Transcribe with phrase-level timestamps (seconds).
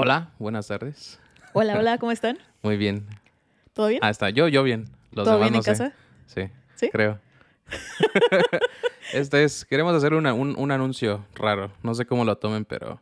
[0.00, 1.18] Hola, buenas tardes.
[1.54, 2.38] Hola, hola, ¿cómo están?
[2.62, 3.04] Muy bien.
[3.72, 3.98] ¿Todo bien?
[4.00, 4.30] Ah, está.
[4.30, 4.84] Yo, yo bien.
[5.10, 5.70] Los ¿Todo demás bien no en sé.
[5.72, 5.92] casa?
[6.26, 6.42] Sí,
[6.76, 6.88] ¿Sí?
[6.90, 7.18] creo.
[9.12, 11.72] este es, queremos hacer una- un, un anuncio raro.
[11.82, 13.00] No sé cómo lo tomen, pero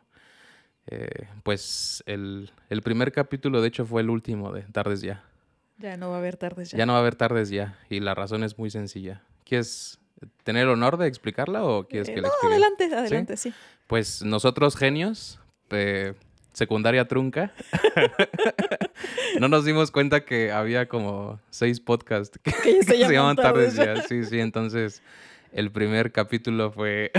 [0.87, 5.23] eh, pues el, el primer capítulo, de hecho, fue el último de Tardes Ya.
[5.77, 6.79] Ya no va a haber tardes ya.
[6.79, 7.77] Ya no va a haber Tardes Ya.
[7.91, 9.21] Y la razón es muy sencilla.
[9.45, 9.99] ¿Quieres
[10.43, 12.53] tener el honor de explicarla o quieres Eh, que la no, explique?
[12.55, 13.53] adelante, adelante, sí.
[13.85, 15.39] Pues nosotros genios,
[15.69, 16.15] eh,
[16.57, 17.51] secundaria trunca,
[19.39, 22.51] no nos dimos cuenta que había como seis podcasts que,
[22.83, 24.07] se llaman tardes Tardes ya.
[24.07, 25.03] Sí, sí, entonces
[25.53, 27.11] el primer capítulo fue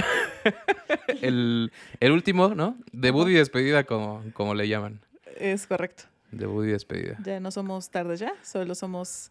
[1.23, 2.77] el, el último, ¿no?
[2.91, 5.01] Debut y despedida, como, como le llaman.
[5.37, 6.05] Es correcto.
[6.33, 7.17] Debut y despedida.
[7.25, 9.31] Ya no somos tardes ya, solo somos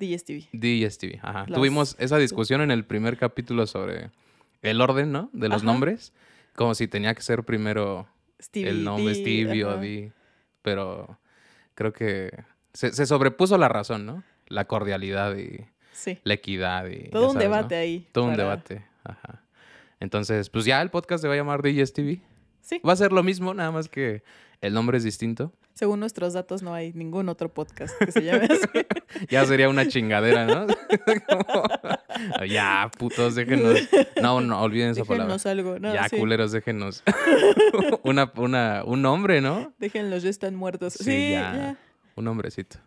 [0.00, 0.48] DSTV.
[0.52, 1.44] DSTV, ajá.
[1.46, 4.10] Las- Tuvimos esa discusión en el primer capítulo sobre
[4.62, 5.30] el orden, ¿no?
[5.32, 5.66] De los Ajá.
[5.72, 6.12] nombres.
[6.56, 8.08] Como si tenía que ser primero
[8.44, 9.76] Stevie, el nombre D, Stevie o.
[9.78, 10.12] D.
[10.62, 11.18] Pero
[11.74, 12.30] creo que
[12.72, 14.22] se, se sobrepuso la razón, ¿no?
[14.48, 16.18] La cordialidad y Sí.
[16.24, 17.08] la equidad y...
[17.10, 17.54] Todo un sabes, ¿no?
[17.56, 18.08] debate ahí.
[18.12, 18.84] Todo un debate.
[19.04, 19.42] Ajá.
[20.00, 22.20] Entonces, pues ya el podcast se va a llamar DSTV.
[22.64, 22.80] Sí.
[22.86, 24.22] Va a ser lo mismo, nada más que
[24.62, 25.52] el nombre es distinto.
[25.74, 28.66] Según nuestros datos, no hay ningún otro podcast que se llame así.
[29.28, 30.66] Ya sería una chingadera, ¿no?
[31.28, 33.80] Como, ya, putos, déjenos.
[34.20, 35.34] No, no, olviden esa palabra.
[35.34, 35.78] Déjennos algo.
[35.78, 36.16] No, ya, sí.
[36.16, 37.02] culeros, déjenos.
[38.02, 39.72] una, una, un nombre, ¿no?
[39.78, 40.94] Déjenlos, ya están muertos.
[40.94, 41.54] Sí, Sí, ya.
[41.54, 41.78] ya.
[42.16, 42.78] Un hombrecito.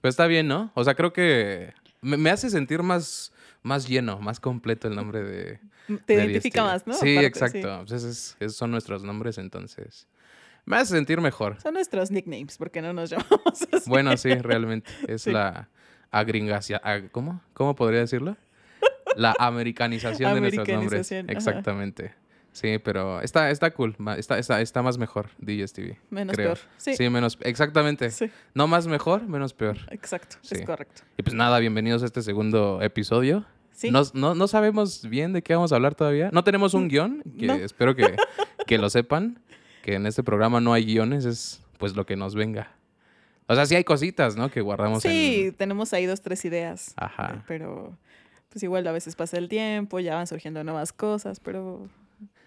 [0.00, 0.70] Pero está bien, ¿no?
[0.74, 3.32] O sea, creo que me, me hace sentir más,
[3.68, 5.60] más lleno, más completo el nombre de.
[6.04, 6.94] Te de identifica más, ¿no?
[6.94, 7.84] Sí, Aparte, exacto.
[7.86, 10.08] Pues esos, esos son nuestros nombres, entonces.
[10.64, 11.60] Me hace sentir mejor.
[11.62, 13.88] Son nuestros nicknames, porque no nos llamamos así.
[13.88, 14.90] Bueno, sí, realmente.
[15.06, 15.30] Es Sí.
[15.30, 15.68] la
[16.10, 16.80] agringacia.
[16.82, 17.40] ag- ¿Cómo?
[17.54, 18.36] ¿Cómo podría decirlo?
[19.16, 20.92] La americanización de nuestros nombres.
[21.10, 21.32] Americanización, ajá.
[21.38, 22.14] Exactamente.
[22.52, 23.94] Sí, pero está, está cool.
[24.16, 25.96] Está, está, está más mejor DSTV.
[26.10, 26.54] Menos creo.
[26.54, 26.58] peor.
[26.76, 26.96] Sí.
[26.96, 27.38] Sí, menos.
[27.42, 28.10] Exactamente.
[28.10, 29.78] Sí, No más mejor, menos peor.
[29.90, 30.36] exacto.
[30.42, 30.56] Sí.
[30.56, 31.02] Es correcto.
[31.16, 33.44] Y pues nada, bienvenidos a este segundo episodio.
[33.78, 33.92] Sí.
[33.92, 36.30] No, no, no sabemos bien de qué vamos a hablar todavía.
[36.32, 37.54] No tenemos un guion, que No.
[37.54, 38.16] espero que,
[38.66, 39.38] que lo sepan,
[39.82, 42.72] que en este programa no hay guiones, es pues lo que nos venga.
[43.46, 44.50] O sea, sí hay cositas, ¿no?
[44.50, 45.54] Que guardamos Sí, en...
[45.54, 46.92] tenemos ahí dos, tres ideas.
[46.96, 47.34] Ajá.
[47.36, 47.96] eh, Pero
[48.50, 51.88] pues igual a veces pasa el tiempo, ya van surgiendo nuevas cosas, pero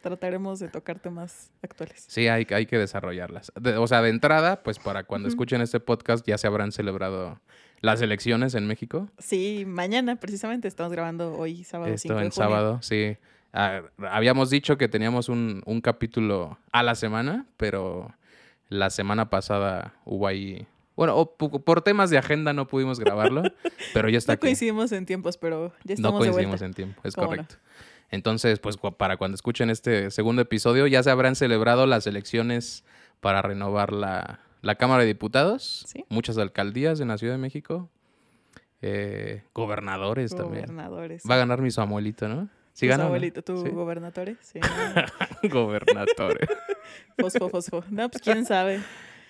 [0.02, 2.04] trataremos de tocar temas actuales.
[2.10, 3.54] Sí, hay, hay que desarrollarlas.
[3.60, 7.40] De- o sea, de entrada, pues para cuando escuchen este podcast ya se habrán celebrado
[7.82, 9.10] las elecciones en México.
[9.18, 12.32] Sí, mañana precisamente estamos grabando hoy sábado 5 Esto de en junio.
[12.50, 13.18] sábado, sí.
[13.54, 18.14] Ah, habíamos dicho que teníamos un, un capítulo a la semana, pero
[18.70, 20.68] la semana pasada hubo ahí...
[20.96, 23.44] Bueno, o pu- por temas de agenda no pudimos grabarlo,
[23.94, 24.42] pero ya está No aquí.
[24.48, 26.66] coincidimos en tiempos, pero ya No estamos de coincidimos vuelta.
[26.66, 27.30] en tiempo, es ¿Cómo no?
[27.32, 27.56] correcto.
[28.12, 32.84] Entonces, pues para cuando escuchen este segundo episodio, ya se habrán celebrado las elecciones
[33.22, 36.06] para renovar la, la Cámara de Diputados, Sí.
[36.10, 37.90] muchas alcaldías en la Ciudad de México,
[38.82, 40.66] eh, gobernadores también.
[40.66, 41.24] Gobernadores.
[41.30, 42.50] Va a ganar mi Samuelito, ¿no?
[42.74, 43.04] Sí gana.
[43.04, 43.08] ¿o no?
[43.10, 43.70] abuelito, tu Sí.
[43.70, 44.38] gobernatore.
[44.40, 44.60] Sí.
[45.52, 46.50] Gobernadores.
[47.20, 47.84] fosfo, fosfo.
[47.90, 48.82] No, pues quién sabe.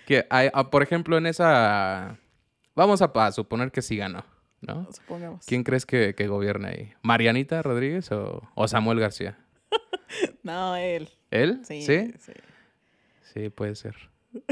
[0.06, 2.18] que, hay- ah, por ejemplo, en esa...
[2.74, 4.24] Vamos a, a suponer que sí ganó,
[4.60, 4.88] ¿no?
[4.92, 5.44] Supongamos.
[5.46, 6.92] ¿Quién crees que, que gobierna ahí?
[7.02, 9.38] ¿Marianita Rodríguez o, o Samuel García?
[10.42, 11.08] No, él.
[11.30, 11.60] ¿Él?
[11.64, 11.82] Sí.
[11.82, 12.12] ¿Sí?
[12.18, 12.32] sí.
[13.32, 13.96] Sí, puede ser.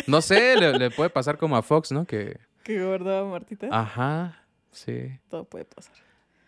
[0.07, 2.05] No sé, le, le puede pasar como a Fox, ¿no?
[2.07, 2.39] Que...
[2.65, 3.69] Que gobernaba Martita.
[3.71, 5.19] Ajá, sí.
[5.29, 5.95] Todo puede pasar.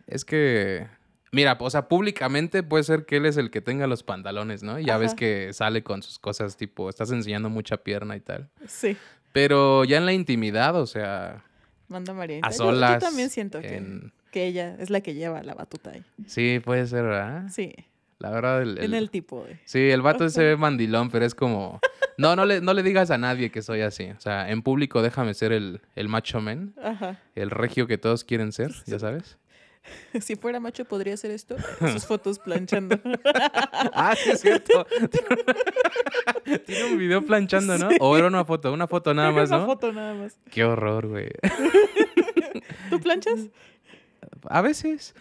[0.07, 0.87] Es que...
[1.35, 4.79] Mira, o sea, públicamente puede ser que él es el que tenga los pantalones, ¿no?
[4.79, 8.51] Ya ves que sale con sus cosas tipo, estás enseñando mucha pierna y tal.
[8.67, 8.99] Sí.
[9.33, 11.43] Pero ya en la intimidad, o sea,
[11.89, 12.49] Manda Marianita.
[12.49, 12.93] a Yo- solas.
[13.03, 16.05] Yo, también siento que, que ella es la que lleva la batuta ahí.
[16.27, 17.47] Sí, puede ser, ¿verdad?
[17.51, 17.75] Sí.
[18.23, 19.59] La verdad, el, En el- tipo de.
[19.65, 21.81] Sí, el vato se ve mandilón, pero es como...
[22.19, 24.11] No, no le, no le digas a nadie que soy así.
[24.17, 27.19] O sea, en público déjame ser el, el macho men, Aja.
[27.35, 29.39] el regio que todos quieren ser, ya sabes.
[30.21, 31.57] Si fuera macho, podría hacer esto.
[31.93, 32.97] Sus fotos planchando.
[33.93, 34.87] Ah, sí, es cierto.
[36.67, 37.89] Tiene un video planchando, ¿no?
[37.99, 39.67] O era una foto, una foto nada más, Una ¿no?
[39.67, 40.39] foto nada más.
[40.53, 41.29] Qué horror, güey.
[42.91, 43.49] ¿Tú planchas?
[44.49, 45.17] A veces.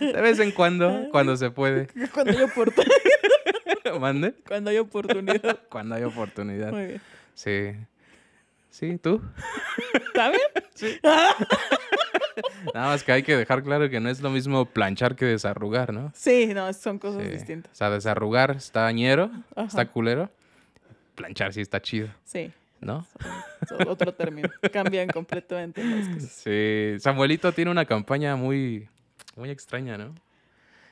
[0.00, 1.86] De vez en cuando, cuando se puede.
[2.14, 2.94] Cuando hay oportunidad.
[4.00, 4.34] Mande.
[4.46, 5.58] Cuando hay oportunidad.
[5.70, 6.70] Cuando hay oportunidad.
[6.72, 7.00] Muy bien.
[7.34, 7.72] Sí.
[8.70, 9.20] Sí, tú.
[9.92, 10.98] ¿Está bien?
[12.74, 15.92] Nada más que hay que dejar claro que no es lo mismo planchar que desarrugar,
[15.92, 16.12] ¿no?
[16.14, 17.30] Sí, no, son cosas Sí.
[17.30, 17.72] distintas.
[17.72, 19.66] O sea, desarrugar está ñero, Ajá.
[19.66, 20.30] está culero.
[21.16, 23.04] Planchar sí está chido, Sí, ¿no?
[23.88, 24.48] otro término.
[24.72, 26.30] Cambian completamente las cosas.
[26.30, 26.94] Sí.
[27.00, 28.86] Samuelito tiene una campaña muy,
[29.38, 30.14] muy extraña, ¿no?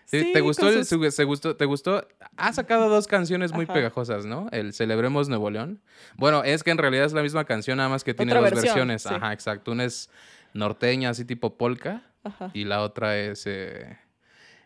[0.04, 0.30] ¿Sí?
[0.32, 2.06] ¿Te gustó, sus- su- se gustó, ¿Te gustó?
[2.36, 3.74] Ha sacado dos canciones muy Ajá.
[3.74, 4.46] pegajosas, ¿no?
[4.52, 5.80] El Celebremos Nuevo León.
[6.16, 8.62] Bueno, es que en realidad es la misma canción, nada más que tiene dos versión,
[8.64, 9.02] versiones.
[9.02, 9.08] sí.
[9.12, 9.72] Ajá, exacto.
[9.72, 10.08] Una es
[10.54, 12.50] norteña, así tipo polka, Ajá.
[12.54, 13.98] y la otra es eh,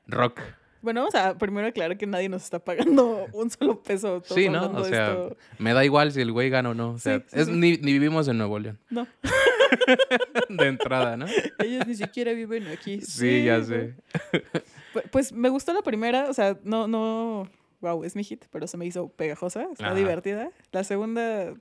[0.06, 0.40] rock.
[0.82, 4.20] Bueno, vamos a primero aclarar que nadie nos está pagando un solo peso.
[4.20, 4.70] todos Sí, ¿no?
[4.72, 5.36] O sea, esto.
[5.58, 6.90] me da igual si el güey gana o no.
[6.92, 7.48] O sea, Sí, es.
[7.48, 8.78] Ni, ni vivimos en Nuevo León.
[8.90, 9.06] No,
[10.48, 11.26] De entrada, ¿no?
[11.58, 13.00] ellos ni siquiera viven aquí.
[13.00, 13.94] Sí, ya sé.
[14.94, 17.48] Pu- Pues me gustó la primera, o sea, no, no,
[17.80, 19.94] wow, es mi hit, pero se me hizo pegajosa, está Ajá.
[19.94, 20.50] divertida.
[20.72, 21.54] La segunda,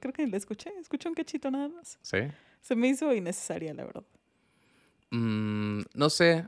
[0.00, 1.98] creo que la escuché, escuché un cachito nada más.
[2.02, 2.18] Sí.
[2.60, 4.04] Se me hizo innecesaria, la verdad.
[5.10, 6.46] Mm, no sé.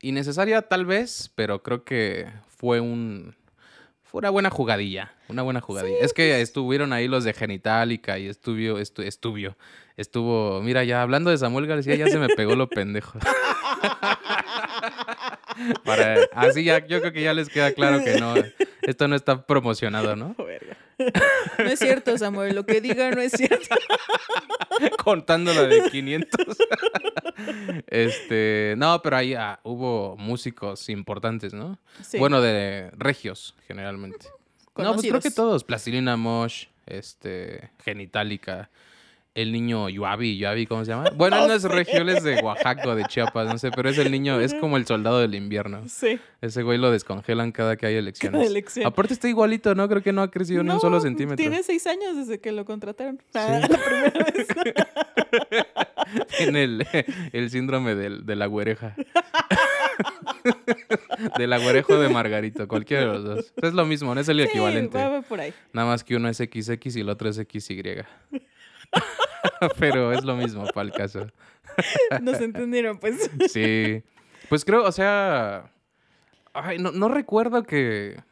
[0.00, 3.34] Innecesaria tal vez, pero creo que fue un.
[4.02, 5.12] Fue una buena jugadilla.
[5.28, 5.96] Una buena jugadilla.
[6.00, 9.56] es que estuvieron ahí los de Genitalica y estuvo, estu, estuvo,
[9.96, 10.60] estuvo.
[10.62, 13.18] Mira, ya hablando de Samuel García, ya se me pegó lo pendejo.
[15.84, 18.34] Para, así ya, yo creo que ya les queda claro que no.
[18.82, 20.34] Esto no está promocionado, ¿no?
[21.58, 23.74] No es cierto, Samuel, lo que diga no es cierto.
[25.04, 26.56] contando la de 500.
[27.88, 31.78] este, no, pero ahí ah, hubo músicos importantes, ¿no?
[32.02, 32.18] Sí.
[32.18, 34.28] Bueno, de regios, generalmente.
[34.76, 35.64] No, pues creo que todos.
[35.64, 38.70] Plastilina Mosh, este, Genitalica,
[39.34, 41.10] el niño Yuabi, Yuabi, ¿cómo se llama?
[41.16, 44.10] Bueno, no es regio, él es de Oaxaca de Chiapas, no sé, pero es el
[44.12, 45.82] niño, es como el soldado del invierno.
[45.88, 46.20] Sí.
[46.40, 48.38] Ese güey lo descongelan cada que hay elecciones.
[48.38, 48.86] Cada elección.
[48.86, 49.88] Aparte está igualito, ¿no?
[49.88, 51.36] Creo que no ha crecido ni un solo No, centímetro.
[51.36, 53.20] Tiene seis años desde que lo contrataron.
[53.34, 54.46] Ah, la primera vez.
[56.38, 56.86] Tiene el,
[57.32, 58.94] el síndrome del, de la güereja.
[61.38, 63.52] del agüerejo de Margarito, cualquiera de los dos.
[63.62, 64.96] Es lo mismo, no es el Sí, equivalente.
[64.98, 65.52] va, va por ahí.
[65.72, 68.02] Nada más que uno es XX y el otro es XY.
[69.78, 71.26] Pero es lo mismo para el caso.
[72.22, 73.30] Nos entendieron, pues.
[73.50, 74.02] Sí.
[74.48, 75.72] Pues creo, o sea.
[76.52, 78.22] ay, no, no recuerdo que,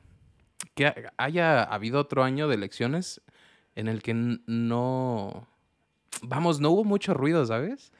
[0.74, 3.20] que ha- haya habido otro año de elecciones
[3.74, 4.14] en el que
[4.46, 5.48] no.
[6.22, 7.92] Vamos, no hubo mucho ruido, ¿sabes?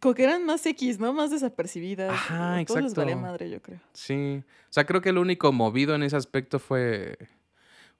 [0.00, 1.12] Como que eran más X, ¿no?
[1.12, 2.10] Más desapercibidas.
[2.12, 3.30] Ajá, A Todos les valía exacto.
[3.32, 3.80] madre, yo creo.
[3.92, 4.42] Sí.
[4.44, 7.18] O sea, creo que el único movido en ese aspecto fue.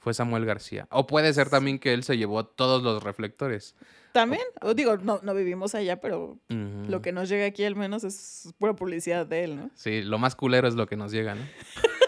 [0.01, 0.87] Fue Samuel García.
[0.91, 3.77] O puede ser también que él se llevó todos los reflectores.
[4.13, 8.03] También, o digo, no, no vivimos allá, pero lo que nos llega aquí al menos
[8.03, 9.71] es pura publicidad de él, ¿no?
[9.75, 11.43] Sí, lo más culero es lo que nos llega, ¿no?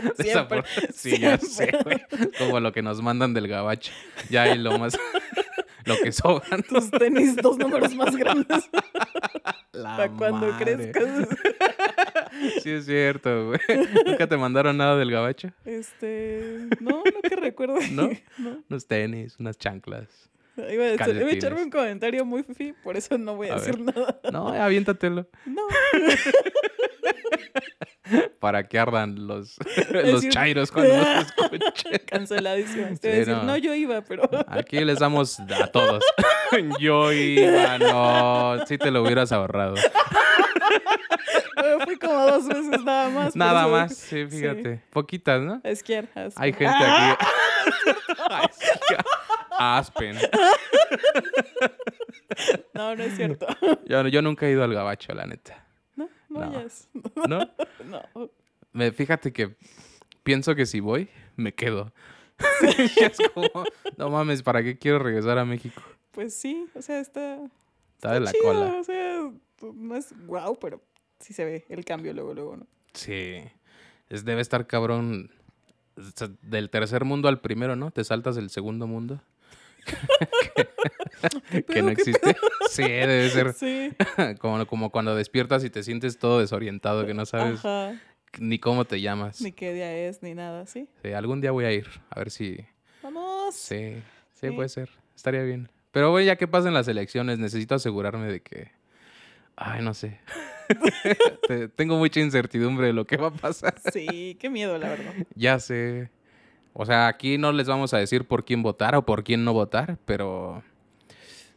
[0.18, 2.02] Siempre, Sí, ya sé, güey.
[2.38, 3.92] Como lo que nos mandan del gabacho.
[4.28, 4.98] Ya hay lo más.
[5.84, 6.62] lo que sobran.
[6.62, 8.68] Tus tenis dos números más grandes
[9.72, 11.28] La para cuando crezcas.
[12.62, 13.60] Sí, es cierto, güey.
[14.06, 15.50] ¿Nunca te mandaron nada del gabacho?
[15.64, 17.76] Este, no, no que recuerdo.
[17.92, 18.10] ¿No?
[18.38, 18.62] no.
[18.68, 20.08] Unos tenis, unas chanclas.
[20.56, 23.54] Iba a, decir- iba a echarme un comentario muy fifi, por eso no voy a,
[23.54, 23.94] A decir ver.
[23.94, 24.20] nada.
[24.30, 25.26] No, aviéntatelo.
[25.46, 25.62] No,
[28.40, 29.56] Para que ardan los,
[29.92, 32.00] los decir- chairos cuando nos escuchen.
[32.06, 32.86] canceladísimo.
[32.88, 33.42] Te Sí, voy a decir, no.
[33.44, 33.56] no.
[33.56, 36.02] yo iba, pero Aquí les damos a todos.
[36.80, 38.66] Yo iba, no.
[38.66, 39.74] Si te lo hubieras ahorrado.
[41.84, 43.36] Fui como dos veces nada más.
[43.36, 44.82] Nada eso- más, sí, fíjate.
[44.90, 45.60] Poquitas, ¿no?
[45.64, 46.08] Esquiar.
[46.36, 47.24] Hay gente aquí.
[48.30, 48.94] Ay, sí,
[49.58, 50.16] Aspen.
[52.74, 53.46] No, no es cierto.
[53.86, 55.66] Yo, yo nunca he ido al gabacho, la neta.
[55.96, 56.50] No, no No.
[56.52, 56.88] vayas.
[57.28, 57.50] ¿No?
[57.84, 58.30] No.
[58.72, 59.56] Me, fíjate que
[60.22, 61.92] pienso que si voy, me quedo.
[62.62, 63.64] Y es como,
[63.96, 65.82] no mames, ¿para qué quiero regresar a México?
[66.12, 67.38] Pues sí, o sea, está.
[67.96, 68.74] Está de la chido, cola.
[68.80, 69.30] O sea,
[69.74, 70.80] no es wow, pero
[71.18, 72.66] sí se ve el cambio luego, luego, ¿no?
[72.94, 73.36] Sí.
[74.08, 75.30] Es, debe estar cabrón.
[76.42, 77.90] Del tercer mundo al primero, ¿no?
[77.90, 79.20] Te saltas del segundo mundo.
[81.66, 82.36] que no ¿Qué existe.
[82.70, 83.90] Sí, debe ser Sí.
[84.38, 88.00] como, como cuando despiertas y te sientes todo desorientado, que no sabes Ajá.
[88.38, 89.40] ni cómo te llamas.
[89.40, 90.88] Ni qué día es, ni nada, ¿sí?
[91.02, 92.64] Sí, algún día voy a ir, a ver si...
[93.02, 93.56] Vamos.
[93.56, 93.96] Sí,
[94.34, 94.50] sí, Sí.
[94.52, 94.88] puede ser.
[95.16, 95.68] Estaría bien.
[95.90, 98.70] Pero bueno, ya que pasen las elecciones, necesito asegurarme de que...
[99.62, 100.18] Ay, no sé.
[101.48, 103.74] Te- Tengo mucha incertidumbre de lo que va a pasar.
[103.92, 105.12] Sí, qué miedo, la verdad.
[105.34, 106.10] Ya sé.
[106.72, 109.52] O sea, aquí no les vamos a decir por quién votar o por quién no
[109.52, 110.62] votar, pero...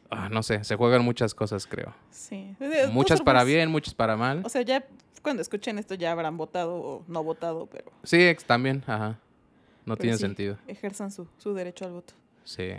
[0.09, 1.93] ah, no sé, se juegan muchas cosas, creo.
[2.11, 2.55] Sí.
[2.59, 4.41] De todas Muchas para bien, muchas para mal.
[4.43, 4.85] O sea, ya
[5.21, 7.91] cuando escuchen esto ya habrán votado o no votado, pero.
[8.03, 9.19] Sí, también, ajá.
[9.85, 10.57] No pero tiene sí, sentido.
[10.67, 12.13] Ejerzan su, su derecho al voto.
[12.43, 12.71] Sí.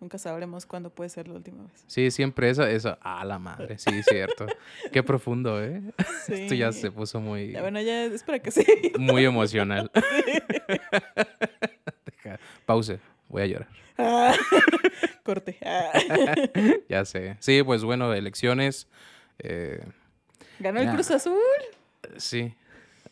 [0.00, 1.84] Nunca sabremos cuándo puede ser la última vez.
[1.88, 2.96] Sí, siempre eso, eso.
[3.02, 4.46] Ah, la madre, sí, cierto.
[4.92, 5.82] Qué profundo, ¿eh?
[6.24, 6.32] Sí.
[6.42, 8.64] Esto ya se puso muy, Ya, bueno, ya es para que sí.
[8.98, 9.90] muy emocional.
[12.06, 13.68] Deja, pause, voy a llorar.
[13.98, 14.34] Ah,
[15.24, 15.58] Corte.
[15.64, 15.90] Ah.
[16.88, 17.36] Ya sé.
[17.40, 18.86] Sí, pues bueno, elecciones.
[19.40, 19.84] eh,
[20.60, 20.90] Ganó el.
[20.92, 21.36] Cruz Azul.
[22.16, 22.54] sí.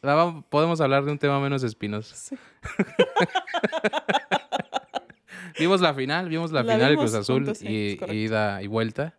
[0.02, 2.14] Vam- Podemos hablar de un tema menos espinoso.
[2.14, 2.37] Sí.
[5.58, 8.14] Vimos la final, vimos la, La final del vimos Cruz Azul juntos, y correcto.
[8.14, 9.14] ida y vuelta.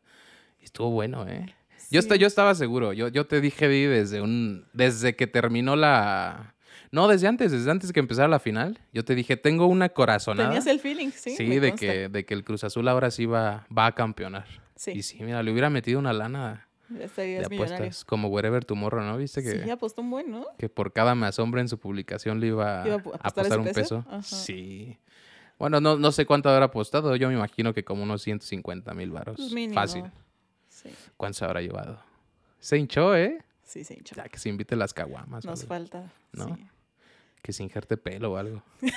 [0.62, 1.46] Y estuvo bueno, ¿eh?
[1.48, 1.54] Yo,
[1.90, 1.98] Sí.
[2.00, 2.92] esta- yo estaba seguro.
[2.94, 4.66] Yo, yo te dije, Di, desde un.
[4.74, 6.54] Desde que terminó la.
[6.92, 8.80] No, desde antes, desde antes que empezara la final.
[8.94, 10.50] Yo te dije, tengo una corazonada.
[10.50, 11.36] Tenías el feeling, sí.
[11.36, 14.46] Sí, de que, de que el Cruz Azul ahora sí va, va a campeonar.
[14.76, 17.76] Sí, Y sí, mira, le hubiera metido una lana de estarías millonario.
[17.78, 18.06] apuestas.
[18.06, 19.18] Como Wherever Tomorrow, ¿no?
[19.18, 20.46] ¿Viste que, Sí, apostó un buen, ¿no?
[20.58, 23.60] que por cada me asombra en su publicación le iba, ¿Iba a a apostar apostar
[23.60, 24.06] un peso?
[24.08, 24.22] peso?
[24.22, 24.98] Sí.
[25.60, 27.16] Bueno, no, no sé cuánto habrá apostado.
[27.16, 29.38] Yo me imagino que como unos 150 mil baros.
[29.38, 29.74] Pues mínimo.
[29.74, 30.06] Fácil.
[30.70, 32.00] Sí, ¿Cuánto se habrá llevado?
[32.60, 33.44] Se hinchó, ¿eh?
[33.64, 34.16] sí, se hinchó.
[34.16, 35.46] Ya que se invite las caguamas.
[35.46, 36.12] Nos falta.
[36.34, 36.56] ¿No?
[36.56, 36.68] sí.
[37.42, 38.62] Que se injerte pelo o algo.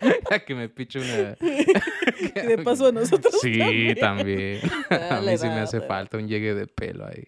[0.46, 1.36] Que me piche una...
[2.34, 3.34] De paso a nosotros.
[3.40, 4.60] Sí, también.
[4.90, 7.26] A Dale, mí sí me hace falta un llegue de pelo ahí.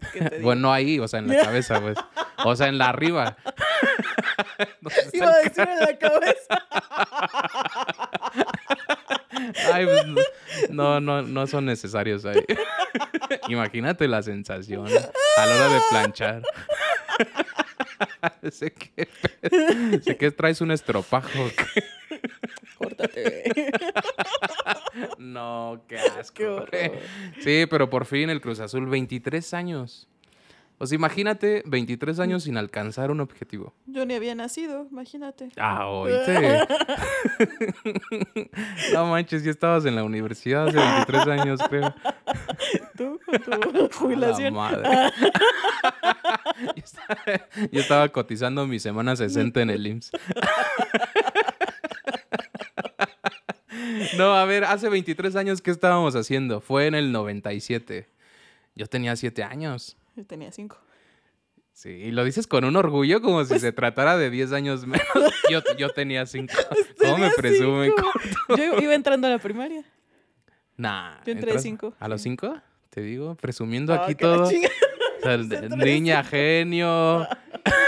[0.42, 1.98] Bueno, no ahí, o sea, en la cabeza, pues.
[2.44, 3.36] O sea, en la arriba.
[4.80, 6.66] ¿Dónde está Iba a decir en la cabeza.
[9.72, 12.44] Ay, pues, no, no, no son necesarios ahí.
[13.48, 16.42] Imagínate la sensación a la hora de planchar.
[18.50, 19.08] sé, que,
[20.02, 21.50] sé que traes un estropajo.
[22.78, 23.52] Córtate.
[25.18, 26.34] No, qué asco.
[26.34, 26.70] Qué horror.
[27.40, 30.08] Sí, pero por fin el Cruz Azul, 23 años.
[30.78, 33.74] O sea, imagínate 23 años sin alcanzar un objetivo.
[33.86, 35.48] Yo ni había nacido, imagínate.
[35.56, 36.60] Ah, oíste.
[38.92, 41.92] no manches, ya estabas en la universidad hace 23 años, creo.
[42.96, 44.54] Tú con tu A la jubilación.
[44.54, 44.88] madre.
[46.76, 47.18] yo, estaba,
[47.72, 50.10] yo estaba cotizando mi semana 60 en el IMSS.
[54.16, 56.60] No, a ver, hace 23 años, ¿qué estábamos haciendo?
[56.60, 58.08] Fue en el 97.
[58.74, 59.96] Yo tenía 7 años.
[60.16, 60.78] Yo tenía cinco.
[61.72, 65.06] Sí, y lo dices con un orgullo como si se tratara de 10 años menos.
[65.50, 66.52] Yo, yo tenía 5.
[66.98, 67.92] ¿Cómo me presumen?
[68.48, 69.84] Yo iba entrando a la primaria.
[70.76, 71.14] Nah.
[71.24, 72.30] Yo entré de ¿entras cinco, ¿A los sí.
[72.30, 72.60] 5?
[72.90, 74.42] Te digo, presumiendo Ah, aquí todo.
[74.44, 74.46] O
[75.20, 77.26] sea, niña genio,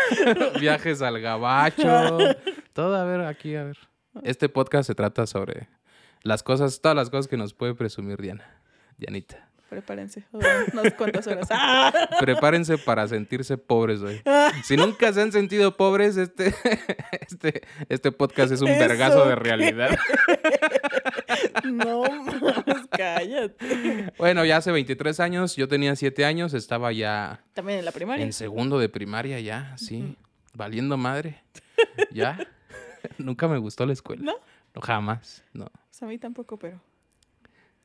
[0.61, 2.19] viajes al gabacho,
[2.73, 3.79] todo, a ver, aquí, a ver.
[4.25, 5.69] Este podcast se trata sobre
[6.23, 8.61] las cosas, todas las cosas que nos puede presumir Diana,
[8.99, 9.51] Dianita.
[9.71, 10.25] Prepárense.
[10.33, 11.47] Unas cuantas horas.
[11.51, 11.93] ¡Ah!
[12.19, 14.21] Prepárense para sentirse pobres hoy.
[14.65, 16.53] Si nunca se han sentido pobres, este,
[17.21, 19.97] este, este podcast es un ¿Eso vergazo de realidad.
[21.65, 24.13] No mames, cállate.
[24.19, 28.25] Bueno, ya hace 23 años, yo tenía 7 años, estaba ya También en la primaria.
[28.25, 30.17] En segundo de primaria ya, sí.
[30.55, 31.43] Valiendo madre.
[32.11, 32.39] Ya.
[33.19, 34.23] Nunca me gustó la escuela.
[34.23, 34.35] ¿No?
[34.75, 35.43] No, jamás.
[35.53, 35.67] No.
[35.89, 36.81] Pues a mí tampoco, pero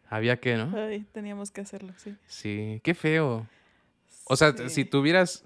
[0.10, 0.72] Había que, ¿no?
[0.78, 2.16] ay, teníamos que hacerlo, sí.
[2.28, 2.80] Sí.
[2.84, 3.48] Qué feo.
[4.26, 4.70] O sea, Sí.
[4.70, 5.44] si tuvieras...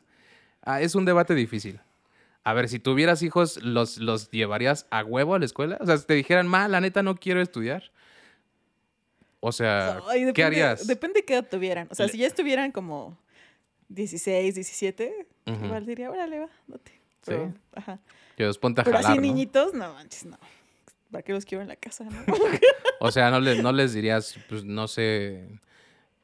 [0.62, 1.80] Ah, es un debate difícil.
[2.44, 5.78] A ver, si tuvieras hijos, ¿los, ¿los llevarías a huevo a la escuela?
[5.80, 7.92] O sea, si te dijeran, ma, la neta no quiero estudiar.
[9.40, 10.86] O sea, Ay, ¿qué harías?
[10.88, 11.88] Depende qué edad tuvieran.
[11.92, 13.18] O sea, Le- si ya estuvieran como
[13.88, 15.66] 16, 17, Ujú.
[15.66, 16.92] igual diría, órale, va, date.
[17.26, 17.60] Pero, Sí.
[17.76, 18.00] ajá.
[18.36, 19.22] Que los ponte a Pero jalar, así ¿no?
[19.24, 20.38] niñitos, no manches, no.
[21.12, 22.12] ¿Para qué los quiero en la casa, no?
[23.02, 25.48] O sea, no les, no les dirías, pues, no sé,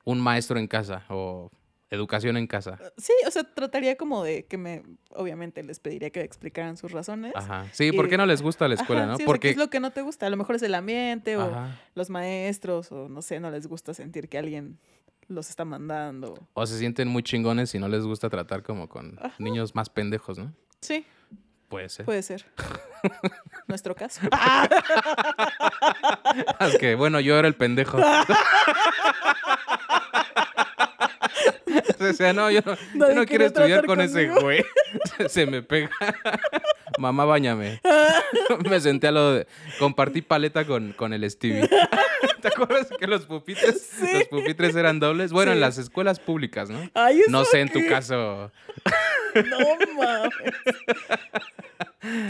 [0.04, 1.50] un maestro en casa o
[1.90, 2.78] educación en casa.
[2.98, 7.32] sí, o sea, trataría como de que me, obviamente les pediría que explicaran sus razones.
[7.36, 7.66] Ajá.
[7.72, 9.18] Sí, ¿por qué no les gusta la escuela, Ajá, no?
[9.18, 10.26] sí, o sea, ¿qué Porque es lo que no te gusta?
[10.26, 11.80] A lo mejor es el ambiente o Ajá.
[11.94, 14.78] los maestros o no sé, no les gusta sentir que alguien
[15.28, 16.34] los está mandando.
[16.54, 20.38] O se sienten muy chingones y no les gusta tratar como con niños más pendejos,
[20.38, 20.54] ¿no?
[20.82, 21.06] Sí,
[21.70, 22.06] Puede ser.
[22.06, 22.46] puede ser.
[23.68, 24.22] Nuestro caso.
[26.60, 27.98] Es que, bueno, yo era el pendejo.
[32.00, 32.62] o sea, no, yo
[32.94, 34.66] no, yo no quiero estudiar con ese güey.
[35.28, 35.90] Se me pega.
[36.98, 37.82] Mamá, bañame.
[38.70, 39.48] me senté a lo de...
[39.80, 41.70] Compartí paleta con, con el Stevie.
[42.42, 45.32] ¿Te acuerdas que los pupitres, los pupitres eran dobles?
[45.32, 46.90] Bueno, en las escuelas públicas, ¿no?
[46.94, 48.52] Ay, No ¿eso sé en tu caso.
[49.36, 49.60] No
[49.96, 50.34] mames.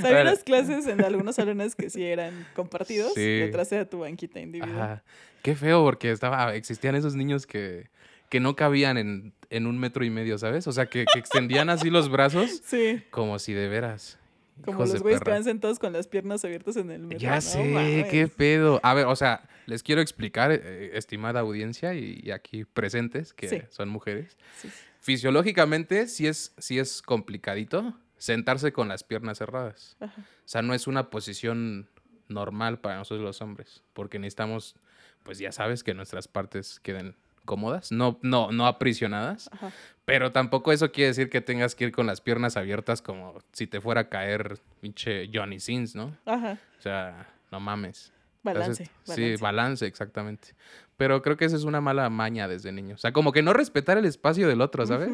[0.03, 3.41] Había unas clases en algunos salones que sí eran compartidos Sí.
[3.47, 4.79] atrás era tu banquita individual.
[4.81, 5.03] Ajá.
[5.41, 7.89] Qué feo, porque estaba, existían esos niños que,
[8.29, 10.65] que no cabían en, en un metro y medio, ¿sabes?
[10.67, 14.17] O sea, que, que extendían así los brazos Sí, como si de veras.
[14.63, 17.19] como hijos los de güeyes que van sentados con las piernas abiertas en el metro.
[17.19, 18.07] Ya no sé, mames.
[18.07, 18.79] qué pedo.
[18.81, 23.49] A ver, o sea, les quiero explicar, eh, estimada audiencia y, y aquí presentes, que
[23.49, 23.61] Sí.
[23.69, 24.37] son mujeres.
[24.61, 24.75] Sí, sí.
[25.05, 29.95] Fisiológicamente sí es, sí es complicadito sentarse con las piernas cerradas.
[29.99, 30.19] Ajá.
[30.19, 31.87] O sea, no es una posición
[32.27, 34.73] normal para nosotros los hombres, porque necesitamos,
[35.21, 39.71] pues ya sabes, que nuestras partes queden cómodas, no, no, no aprisionadas, Ajá.
[40.05, 43.67] pero tampoco eso quiere decir que tengas que ir con las piernas abiertas como si
[43.67, 46.17] te fuera a caer pinche Johnny Sins, ¿no?
[46.25, 46.57] Ajá.
[46.79, 48.11] O sea, no mames.
[48.45, 48.83] Balance.
[48.83, 49.37] Entonces, balance.
[49.37, 50.47] Sí, balance, exactamente.
[50.95, 52.95] Pero creo que esa es una mala maña desde niño.
[52.95, 55.11] O sea, como que no respetar el espacio del otro, ¿sabes?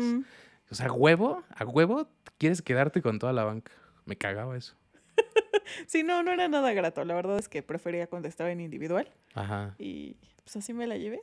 [0.69, 2.07] O sea, huevo, a huevo,
[2.37, 3.71] quieres quedarte con toda la banca.
[4.05, 4.75] Me cagaba eso.
[5.87, 7.05] Sí, no, no era nada grato.
[7.05, 9.09] La verdad es que prefería cuando estaba en individual.
[9.35, 9.73] Ajá.
[9.77, 11.21] Y pues así me la llevé.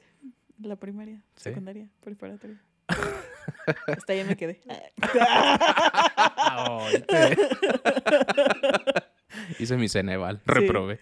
[0.63, 1.51] La primaria, ¿Sí?
[1.51, 2.59] secundaria, preparatoria.
[3.87, 4.61] Hasta ahí me quedé.
[9.59, 10.99] Hice mi Ceneval, reprobé.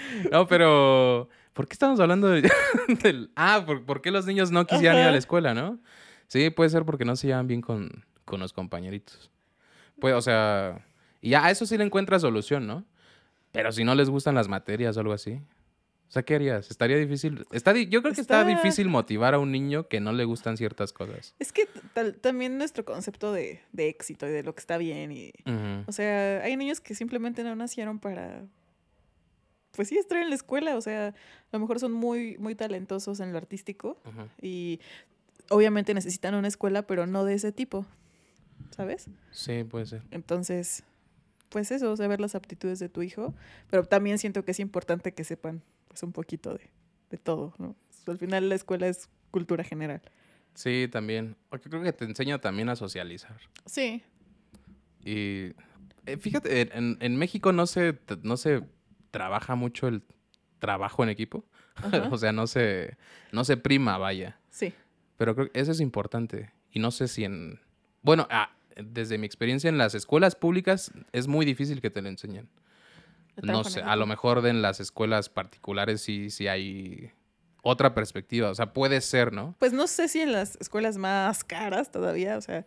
[0.32, 1.28] no, pero.
[1.52, 2.50] ¿Por qué estamos hablando de-
[3.02, 3.30] del.
[3.36, 5.78] Ah, ¿por, por qué los niños no quisieran ir a la escuela, no?
[6.28, 9.30] Sí, puede ser porque no se llevan bien con, con los compañeritos.
[10.00, 10.84] Pues, o sea.
[11.22, 12.84] Y ya a eso sí le encuentra solución, ¿no?
[13.52, 15.40] Pero si no les gustan las materias o algo así.
[16.08, 16.70] O sea, ¿qué harías?
[16.70, 17.46] Estaría difícil.
[17.50, 18.42] Está, yo creo que está...
[18.42, 21.34] Está- difícil motivar a un niño que no le gustan ciertas cosas.
[21.40, 21.66] Es que
[22.20, 25.32] también nuestro concepto de, de éxito y de lo que está bien y...
[25.88, 28.44] O sea, hay niños que simplemente no nacieron para...
[29.76, 30.76] Pues sí, estar en la escuela.
[30.76, 31.14] O sea, a
[31.52, 33.98] lo mejor son muy, muy talentosos en lo artístico
[34.42, 34.80] y
[35.50, 37.86] obviamente necesitan una escuela, pero no de ese tipo.
[38.70, 39.06] ¿Sabes?
[39.30, 40.02] Sí, puede ser.
[40.10, 40.82] Entonces,
[41.50, 43.34] pues eso, saber las aptitudes de tu hijo,
[43.70, 46.70] pero también siento que es importante que sepan pues un poquito de,
[47.10, 47.76] de todo, ¿no?
[48.06, 50.00] Al final la escuela es cultura general.
[50.54, 51.36] Sí, también.
[51.50, 53.36] Porque creo que te enseña también a socializar.
[53.66, 54.02] Sí.
[55.04, 55.52] Y
[56.06, 58.62] eh, fíjate, en- en, México no se, no se
[59.10, 60.02] trabaja mucho el
[60.58, 61.44] trabajo en equipo.
[62.10, 62.96] O sea, no se,
[63.32, 64.38] no se prima, vaya.
[64.48, 64.72] Sí.
[65.18, 66.52] Pero creo que eso es importante.
[66.70, 67.60] Y no sé si en...
[68.02, 72.08] Bueno, ah, desde mi experiencia en las escuelas públicas es muy difícil que te lo
[72.08, 72.48] enseñen.
[73.42, 77.12] No sé, a lo mejor de en las escuelas particulares sí, sí hay
[77.62, 78.50] otra perspectiva.
[78.50, 79.54] O sea, puede ser, ¿no?
[79.58, 82.64] Pues no sé si en las escuelas más caras todavía, o sea,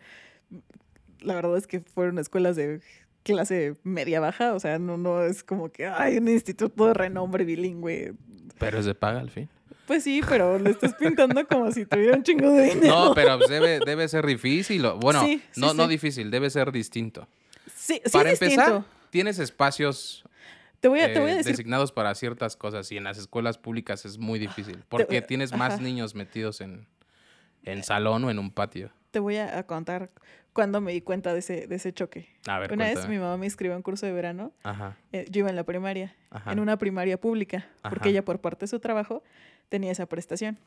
[1.20, 2.80] la verdad es que fueron escuelas de
[3.22, 7.44] clase media baja, o sea, no, no es como que hay un instituto de renombre
[7.44, 8.14] bilingüe.
[8.58, 9.48] Pero es de paga al fin.
[9.86, 13.06] Pues sí, pero lo estás pintando como si tuviera un chingo de dinero.
[13.06, 14.86] No, pero debe, debe ser difícil.
[15.00, 17.26] Bueno, Sí, sí, no, no difícil, debe ser distinto.
[17.74, 18.84] Sí, sí para empezar, distinto.
[19.10, 20.24] tienes espacios
[20.80, 23.18] Te voy a, te voy a eh, decir designados para ciertas cosas y en las
[23.18, 25.82] escuelas públicas es muy difícil porque tienes más ajá.
[25.82, 26.86] niños metidos en,
[27.64, 28.92] en salón o en un patio.
[29.10, 30.10] te voy a contar
[30.52, 32.28] cuando me di cuenta de ese, de ese choque.
[32.46, 33.14] A ver, Una vez cuéntame.
[33.14, 34.52] mi mamá me inscribió a un curso de verano.
[34.62, 36.52] Ajá, eh, yo iba en la primaria, ajá.
[36.52, 38.08] en una primaria pública, porque Ajá.
[38.10, 39.22] ella por parte de su trabajo
[39.68, 40.58] tenía esa prestación.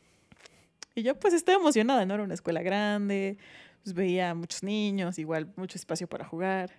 [0.95, 2.13] Y yo pues estaba emocionada, ¿no?
[2.13, 3.37] Era una escuela grande,
[3.83, 6.71] pues veía a muchos niños, igual mucho espacio para jugar.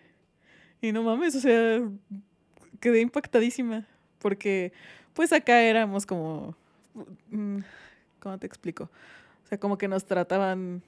[0.80, 1.82] Y no mames, o sea,
[2.80, 3.86] quedé impactadísima,
[4.18, 4.72] porque
[5.12, 6.56] pues acá éramos como,
[7.30, 7.58] mm,
[8.20, 8.84] ¿cómo te explico?
[9.44, 10.82] O sea, como que nos trataban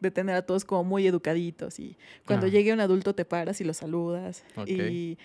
[0.00, 2.52] de tener a todos como muy educaditos y cuando Ajá.
[2.52, 5.18] llegue un adulto te paras y lo saludas y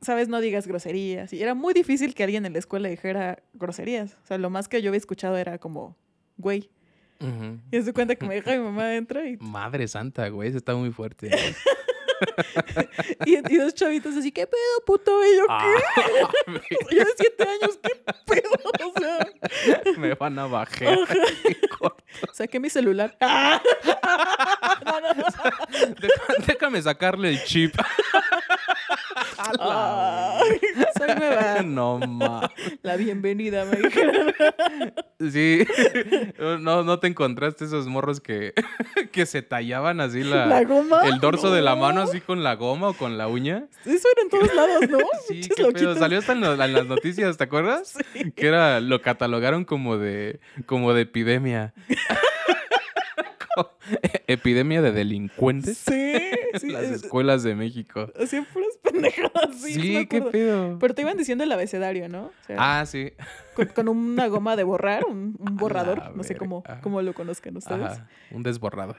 [0.00, 1.32] sabes no digas groserías.
[1.32, 4.16] Y era muy difícil que alguien en la escuela dijera groserías.
[4.22, 5.96] O sea lo más que yo había escuchado era como
[6.36, 6.70] güey
[7.20, 7.58] Ujú.
[7.72, 10.74] y se cuenta que me deja mi mamá adentro y, Madre santa, güey, eso está
[10.76, 11.30] muy fuerte.
[13.26, 15.74] y, y dos chavitos así qué pedo puto y yo Ah,
[16.46, 16.52] qué
[16.96, 17.90] yo de siete años qué
[18.26, 18.50] pedo
[18.88, 19.27] o sea
[19.98, 20.98] me van a bajar.
[22.32, 23.60] saqué mi celular ¡Ah!
[24.84, 25.24] no, no, no.
[26.00, 27.74] Deja- déjame sacarle el chip.
[29.60, 30.60] Ay,
[30.96, 31.62] soy nueva.
[31.64, 32.50] No ma.
[32.82, 34.34] La bienvenida, me dijeron.
[35.30, 35.66] Sí.
[36.60, 38.54] No, no te encontraste esos morros que,
[39.12, 41.02] que se tallaban así la, ¿La goma?
[41.06, 42.10] el dorso de la mano No.
[42.10, 43.66] así con la goma o con la uña.
[43.84, 44.98] Eso era en todos lados, ¿no?
[45.28, 45.98] Sí, loquitos.
[45.98, 47.98] Salió hasta en, las noticias, ¿te acuerdas?
[48.12, 48.30] Sí.
[48.32, 51.74] Que era, lo catalogaron como de, como de epidemia.
[54.26, 56.12] Epidemia de delincuentes Sí,
[56.60, 56.66] sí.
[56.68, 58.10] en las es- escuelas de México.
[58.20, 59.60] Hacían puras pendejadas.
[59.60, 60.78] Sí, Sí, qué pedo.
[60.78, 62.26] Pero te iban diciendo el abecedario, ¿no?
[62.26, 63.12] O sea, Ah, sí.
[63.54, 66.14] con, con una goma de borrar, un, un borrador.
[66.16, 67.84] No sé cómo, cómo lo conozcan ustedes.
[67.92, 68.08] Ajá.
[68.30, 68.96] Un desborrador.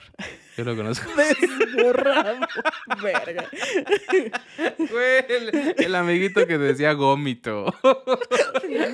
[0.58, 1.10] Yo lo conozco.
[1.16, 2.40] Desborrado.
[3.04, 3.46] Verga.
[4.78, 7.74] Güey, el, el amiguito que decía gómito.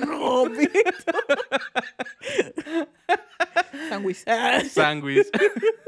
[0.06, 0.70] Gómito.
[3.38, 5.26] Ah, Sándwich.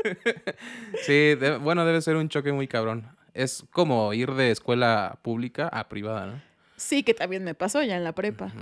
[1.03, 3.09] Sí, de- bueno, debe ser un choque muy cabrón.
[3.35, 6.43] Es como ir de escuela pública a privada, ¿no?
[6.77, 8.53] Sí, que también me pasó ya en la prepa.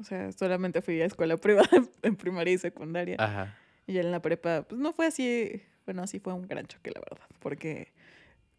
[0.00, 1.68] O sea, solamente fui a escuela privada
[2.02, 3.16] en primaria y secundaria.
[3.18, 3.56] Ajá.
[3.86, 5.62] Y ya en la prepa, pues no fue así.
[5.84, 7.26] Bueno, sí fue un gran choque, la verdad.
[7.40, 7.92] Porque,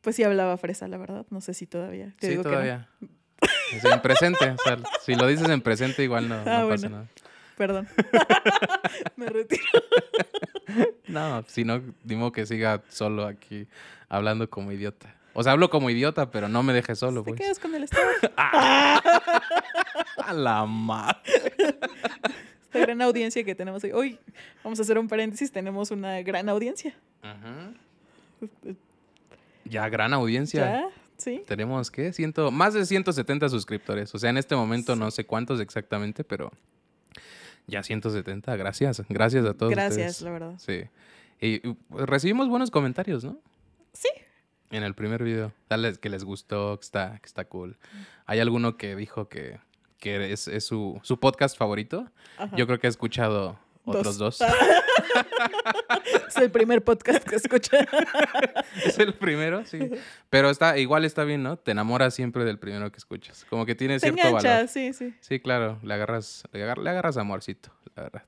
[0.01, 1.25] pues sí hablaba fresa, la verdad.
[1.29, 2.13] No sé si todavía.
[2.19, 2.55] Te Sí, digo que no.
[2.55, 2.87] todavía.
[3.71, 4.49] En presente.
[4.51, 6.89] O sea, si lo dices en presente, igual no, no Ah, pasa bueno.
[6.89, 7.07] nada.
[7.57, 7.87] Perdón.
[9.15, 9.63] Me retiro.
[11.07, 13.67] No, si no, dimo que siga solo aquí
[14.09, 15.15] hablando como idiota.
[15.33, 17.39] O sea, hablo como idiota, pero no me dejes solo, Te pues.
[17.41, 18.03] quedas con el estado.
[18.37, 21.21] A la madre.
[22.63, 23.91] Esta gran audiencia que tenemos hoy.
[23.93, 24.19] Hoy,
[24.63, 26.93] vamos a hacer un paréntesis, tenemos una gran audiencia.
[29.65, 30.65] Ya, gran audiencia.
[30.65, 30.87] ¿Ya?
[31.17, 31.43] ¿Sí?
[31.47, 32.11] Tenemos, ¿qué?
[32.13, 34.13] Ciento, más de 170 suscriptores.
[34.15, 34.99] O sea, en este momento Sí.
[34.99, 36.51] no sé cuántos exactamente, pero
[37.67, 38.55] ya 170.
[38.55, 39.01] Gracias.
[39.09, 40.21] Gracias a todos Gracias, ustedes.
[40.21, 40.53] la verdad.
[40.57, 40.83] Sí.
[41.39, 43.37] Y y, pues, recibimos buenos comentarios, ¿no?
[43.93, 44.09] Sí.
[44.71, 45.51] En el primer video.
[45.69, 47.77] Dale que les gustó, que está, que está cool.
[48.25, 49.59] Hay alguno que dijo que,
[49.97, 52.07] que es, es su, su podcast favorito.
[52.37, 52.55] Ajá.
[52.55, 54.39] Yo creo que he escuchado otros dos.
[56.27, 57.77] es el primer podcast que escuché.
[58.85, 59.79] es el primero, sí.
[60.29, 61.57] Pero está, igual está bien, ¿no?
[61.57, 63.45] Te enamoras siempre del primero que escuchas.
[63.49, 64.67] Como que tiene Te cierto engancha, valor.
[64.67, 65.13] sí, sí.
[65.19, 68.23] Sí, claro, le agarras, le agar- le agarras amorcito, la verdad.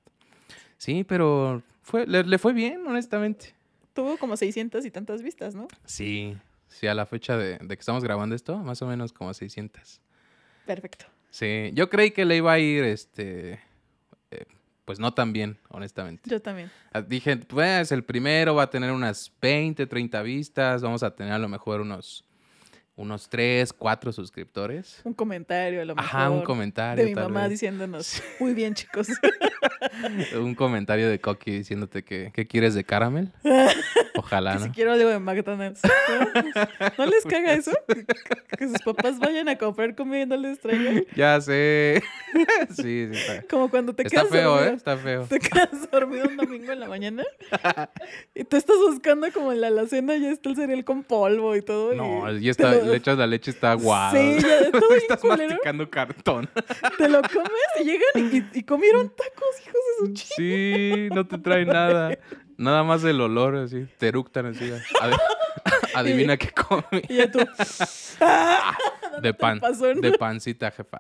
[0.77, 3.53] Sí, pero fue, le, le fue bien, honestamente.
[3.93, 5.67] Tuvo como 600 y tantas vistas, ¿no?
[5.85, 6.35] Sí,
[6.67, 10.01] sí, a la fecha de, de que estamos grabando esto, más o menos como 600.
[10.65, 11.05] Perfecto.
[11.29, 13.59] Sí, yo creí que le iba a ir, este,
[14.85, 16.29] pues no tan bien, honestamente.
[16.29, 16.71] Yo también.
[16.91, 21.33] Ah, Dije, pues el primero va a tener unas 20, 30 vistas, vamos a tener
[21.33, 22.25] a lo mejor unos,
[22.95, 25.01] unos 3, 4 suscriptores.
[25.03, 26.09] Un comentario a lo mejor.
[26.09, 27.03] Ajá, un comentario.
[27.03, 27.51] De mi mamá vez.
[27.51, 29.07] diciéndonos, muy bien, chicos.
[30.35, 33.31] Un comentario de Coqui diciéndote que, ¿qué quieres de caramel?
[34.15, 34.73] Ojalá, que si ¿no?
[34.73, 35.81] quiero algo de McDonald's.
[35.83, 37.71] ¿No, ¿No les caga eso?
[37.87, 38.05] Que,
[38.57, 41.03] que sus papás vayan a comprar comida y no les traigan.
[41.15, 42.01] Ya sé.
[42.69, 44.71] sí, sí, está, Como cuando te está quedas feo, dormido.
[44.71, 44.75] ¿eh?
[44.75, 45.25] Está feo.
[45.25, 47.23] Te quedas dormido un domingo en la mañana
[48.33, 51.61] y tú estás buscando como en la alacena ya está el cereal con polvo y
[51.61, 51.93] todo.
[51.93, 54.15] No, y y está, le echas la leche, está aguado.
[54.17, 55.49] Sí, ya, todo Estás culero.
[55.49, 56.49] masticando cartón.
[56.97, 60.35] Te lo comes y llegan y, y comieron tacos, hijos de su chica.
[60.37, 62.17] Sí, no te trae nada.
[62.57, 63.87] Nada más el olor, así.
[63.97, 64.71] Te eructan así.
[65.95, 66.83] Adivina qué come.
[67.09, 67.39] Y ya tú.
[68.21, 68.77] ¡ah!
[69.21, 69.59] De pan.
[69.59, 70.01] pasón.
[70.01, 70.99] De pancita, jefa.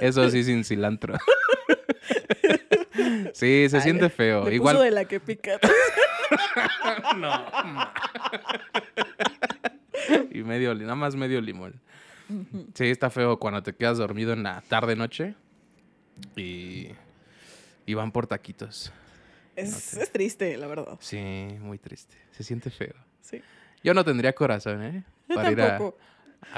[0.00, 1.14] Eso sí, sin cilantro.
[3.32, 4.44] Sí, se Ay, siente feo.
[4.44, 4.76] Le Igual.
[4.76, 5.58] puso de la que pica.
[7.16, 7.46] No.
[10.40, 11.80] Y medio, nada más medio limón.
[12.74, 15.34] Sí, está feo cuando te quedas dormido en la tarde noche
[16.36, 16.88] y,
[17.86, 18.92] y van por taquitos.
[19.56, 20.98] Es, es triste, la verdad.
[21.00, 21.18] Sí,
[21.60, 22.16] muy triste.
[22.32, 22.94] Se siente feo.
[23.22, 23.42] Sí.
[23.82, 25.04] Yo no tendría corazón, ¿eh?
[25.34, 25.78] Para ir a,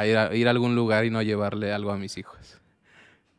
[0.05, 2.61] ir a ir a algún lugar y no llevarle algo a mis hijos.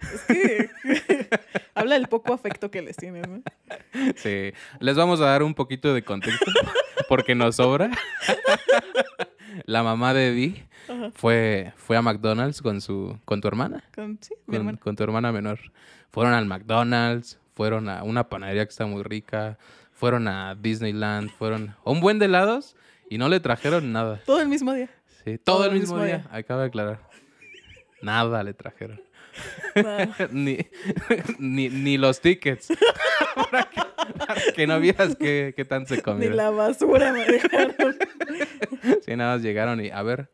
[0.02, 0.70] Es que
[1.76, 3.44] habla del poco afecto que les tienes, ¿no?
[4.16, 4.52] Sí.
[4.80, 6.52] Les vamos a dar un poquito de contexto
[7.10, 7.92] porque nos sobra.
[9.66, 11.12] La mamá de Ajá.
[11.14, 13.84] fue, fue a McDonald's con su con tu hermana.
[13.94, 14.78] Con, sí, mi con, hermana.
[14.80, 15.60] con tu hermana menor.
[16.12, 19.58] Fueron al McDonald's, fueron a una panadería que está muy rica,
[19.94, 22.76] fueron a Disneyland, fueron a un buen de helados
[23.10, 24.20] y no le trajeron nada.
[24.26, 24.90] Todo el mismo día.
[25.24, 26.26] Sí, todo, el mismo, día.
[26.32, 27.00] Acaba de aclarar.
[28.02, 29.00] Nada le trajeron.
[30.32, 30.58] Ni,
[31.40, 32.68] ni, ni los tickets.
[33.52, 33.82] para, que,
[34.28, 36.38] para que no vieras qué, qué tan se Ni comieron.
[36.38, 37.98] la basura me dejaron.
[39.06, 40.30] Sí, nada más llegaron y a ver,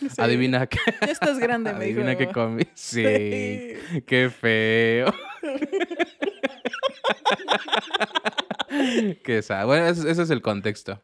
[0.00, 0.08] Sí.
[0.18, 0.78] adivina qué.
[1.00, 2.00] Ya estás grande, me dijo.
[2.00, 2.64] Adivina qué comí.
[2.74, 4.02] Sí, Sí.
[4.06, 5.14] qué feo.
[9.24, 11.00] que sa- Bueno, ese, ese es el contexto.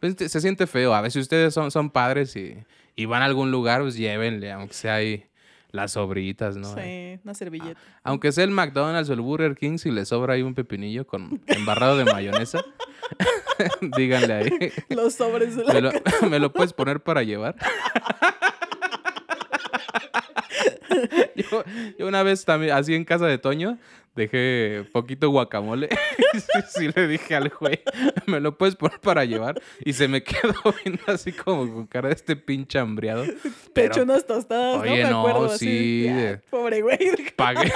[0.00, 0.94] Pues, se siente feo.
[0.94, 2.56] A veces ustedes son, son padres y,
[2.96, 5.24] y van a algún lugar, pues llévenle, aunque sea ahí
[5.72, 6.72] las sobritas, ¿no?
[6.74, 7.80] Sí, una servilleta.
[8.04, 11.40] Aunque sea el McDonald's o el Burger King, si le sobra ahí un pepinillo con
[11.46, 12.62] embarrado de mayonesa,
[13.96, 14.72] díganle ahí.
[14.90, 16.26] Los sobres de la ¿Me lo, casa.
[16.28, 17.56] ¿Me lo puedes poner para llevar?
[21.36, 21.64] yo,
[21.98, 23.78] yo una vez también, así en casa de Toño,
[24.14, 25.88] dejé poquito guacamole.
[26.68, 27.80] sí, le dije al güey,
[28.26, 29.60] ¿me lo puedes poner para llevar?
[29.84, 33.24] Y se me quedó viendo así como con cara de este pinche hambriado.
[33.74, 34.82] Te echo unas tostadas, ¿no?
[34.82, 35.58] Oye, Me no, acuerdo así.
[35.66, 36.98] sí, de- Pobre güey.
[37.36, 37.72] pagué.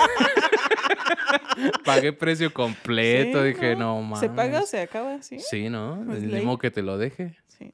[1.84, 3.42] pagué precio completo.
[3.42, 4.20] Sí, dije, no, mames.
[4.20, 5.38] Se paga, se acaba, ¿sí?
[5.40, 6.02] Sí, ¿no?
[6.14, 6.44] Es Ni ley.
[6.44, 7.36] modo que te lo deje.
[7.48, 7.72] Sí.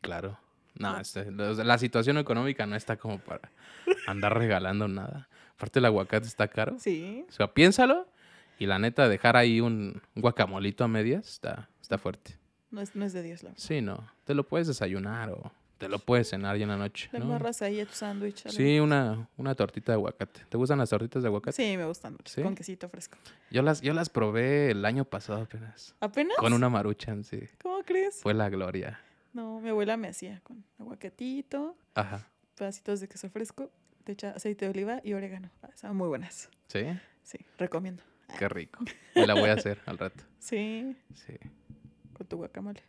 [0.00, 0.38] Claro.
[0.78, 3.50] No, este, la situación económica no está como para
[4.06, 5.26] andar regalando nada.
[5.56, 6.76] Aparte, el aguacate está caro.
[6.78, 7.24] Sí.
[7.28, 8.06] O sea, piénsalo.
[8.58, 12.38] Y la neta, dejar ahí un guacamolito a medias está, está fuerte.
[12.70, 13.62] No es, no es de Dios, la verdad.
[13.62, 14.10] Sí, no.
[14.24, 17.10] Te lo puedes desayunar o te lo puedes cenar ya en la noche.
[17.12, 17.26] Le ¿no?
[17.26, 18.48] embarras ahí a tu sándwich.
[18.48, 20.40] Sí, una, una tortita de aguacate.
[20.48, 21.52] ¿Te gustan las tortitas de aguacate?
[21.54, 22.32] Sí, me gustan mucho.
[22.32, 22.42] ¿Sí?
[22.42, 23.18] Con quesito fresco.
[23.50, 25.94] Yo las, yo las probé el año pasado apenas.
[26.00, 26.36] ¿Apenas?
[26.38, 27.40] Con una maruchan, sí.
[27.62, 28.22] ¿Cómo crees?
[28.22, 29.00] Fue la gloria.
[29.34, 32.26] No, mi abuela me hacía con aguacatito, Ajá.
[32.56, 33.70] pedacitos de queso fresco,
[34.06, 35.50] te echa aceite de oliva y orégano.
[35.64, 36.48] Ah, Estaban muy buenas.
[36.68, 36.86] ¿Sí?
[37.24, 38.04] Sí, recomiendo.
[38.38, 38.84] Qué rico.
[39.16, 40.22] Me la voy a hacer al rato.
[40.38, 41.34] Sí, Sí.
[42.12, 42.82] con tu guacamole.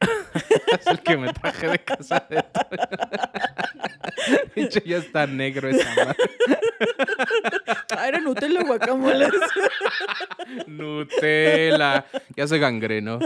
[0.80, 2.36] Es el que me traje de casa de.
[4.54, 6.16] De hecho, ya está negro esa madre.
[7.96, 9.28] Ah, era Nutella guacamole.
[10.66, 12.06] Nutella.
[12.36, 13.18] Ya se gangreno.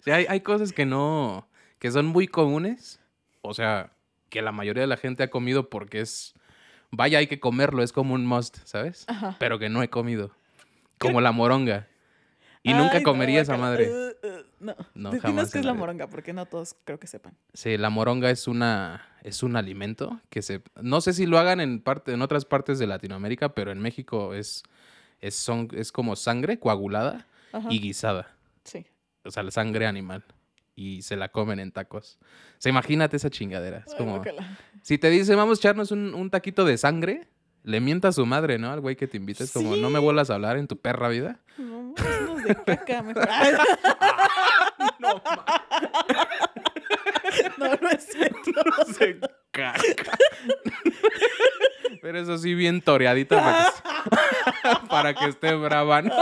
[0.00, 1.48] Sí, hay, hay cosas que no.
[1.78, 3.00] que son muy comunes.
[3.40, 3.92] O sea,
[4.28, 6.34] que la mayoría de la gente ha comido porque es.
[6.90, 9.04] Vaya, hay que comerlo, es como un must, ¿sabes?
[9.08, 9.36] Ajá.
[9.38, 10.30] Pero que no he comido.
[10.98, 11.88] Como la moronga.
[12.62, 13.88] Y nunca no, comería esa madre.
[13.90, 17.36] Uh, uh, no, No, jamás qué es la moronga, porque no todos creo que sepan.
[17.54, 21.60] Sí, la moronga es una es un alimento que se no sé si lo hagan
[21.60, 24.62] en parte en otras partes de Latinoamérica, pero en México es
[25.20, 27.68] es son es como sangre coagulada Ajá.
[27.70, 28.34] y guisada,
[28.64, 28.86] Sí.
[29.24, 30.24] o sea, la sangre animal
[30.76, 32.18] y se la comen en tacos.
[32.22, 32.26] O
[32.58, 34.22] sea, imagínate esa chingadera, es como
[34.82, 37.28] si te dice, "Vamos a echarnos un, un taquito de sangre",
[37.64, 38.70] le mienta a su madre, ¿no?
[38.70, 40.04] Al güey que te invita, es como, "No me Sí.
[40.04, 43.28] vuelvas a hablar en tu perra vida." No, unos de caca mejor.
[44.98, 45.20] No,
[47.58, 48.50] no, no es cierto.
[48.98, 49.18] se
[49.50, 50.16] caca.
[52.02, 56.14] Pero eso sí, bien toreadita para que, para que esté brava, ¿no?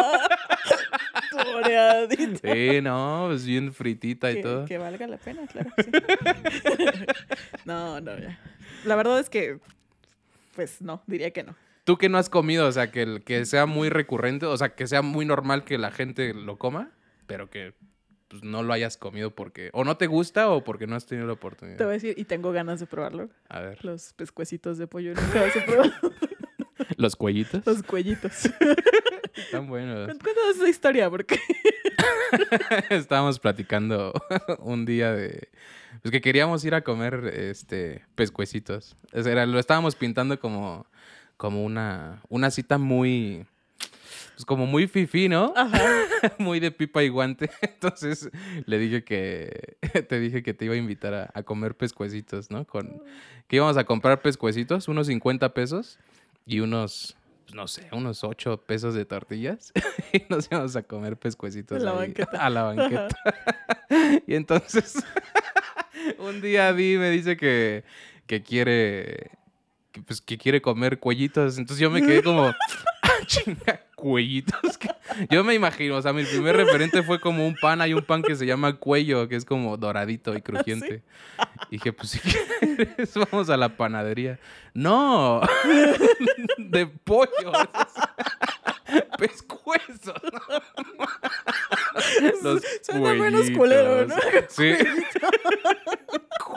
[2.42, 4.64] Sí, no, pues bien fritita y todo.
[4.66, 5.70] que valga la pena, claro.
[5.77, 5.90] que sí.
[7.64, 8.38] no, no, ya.
[8.85, 9.59] La verdad es que,
[10.55, 11.55] pues no, diría que no.
[11.85, 12.66] ¿Tú que no has comido?
[12.66, 15.77] O sea, que, el- que sea muy recurrente, o sea, que sea muy normal que
[15.79, 16.90] la gente lo coma,
[17.27, 17.74] pero que
[18.29, 21.27] pues, no lo hayas comido porque o no te gusta o porque no has tenido
[21.27, 21.79] la Te oportunidad.
[21.79, 23.29] voy a decir, y tengo ganas de probarlo.
[23.48, 25.92] A ver, Los pescuecitos de pollo nunca los he probado.
[26.96, 28.32] los cuellitos Los cuellitos.
[29.37, 30.06] están buenos.
[30.06, 31.38] Cuéntanos esa historia, porque
[32.90, 34.12] Estábamos platicando
[34.58, 35.48] un día de
[36.02, 38.96] pues que queríamos ir a comer este pescuecitos.
[39.12, 40.87] Sea, era- lo estábamos pintando como
[41.37, 43.46] como una una cita muy
[44.34, 45.52] pues como muy fifí, ¿no?
[45.56, 45.80] Ajá.
[46.38, 47.50] muy de pipa y guante.
[47.62, 48.28] Entonces
[48.66, 49.76] le dije que
[50.08, 52.66] te dije que te iba a invitar a, a comer pescuecitos, ¿no?
[52.66, 53.02] Con
[53.46, 55.98] que íbamos a comprar pescuecitos, unos 50 pesos
[56.46, 59.72] y unos pues, no sé, unos 8 pesos de tortillas
[60.12, 62.44] y nos íbamos a comer pescuecitos A la ahí, banqueta.
[62.46, 63.09] a la banqueta.
[64.26, 64.94] Y entonces,
[66.18, 67.85] un día Di me dice que,
[68.26, 69.30] que quiere,
[69.92, 71.59] que, pues, que quiere comer cuellitos.
[71.59, 72.46] Entonces yo me quedé como,
[73.02, 74.77] "Ah, chinga, cuellitos.
[74.77, 74.90] que-".
[75.31, 78.23] Yo me imagino, o sea, mi primer referente fue como un pan, hay un pan
[78.23, 81.03] que se llama cuello, que es como doradito y crujiente.
[81.71, 84.38] Y dije, pues si quieres, vamos a la panadería.
[84.75, 85.40] No,
[86.59, 87.53] de pollo.
[89.19, 90.21] Pescuezos.
[92.43, 94.14] Los Suena menos culero, ¿no?
[94.49, 94.75] Sí.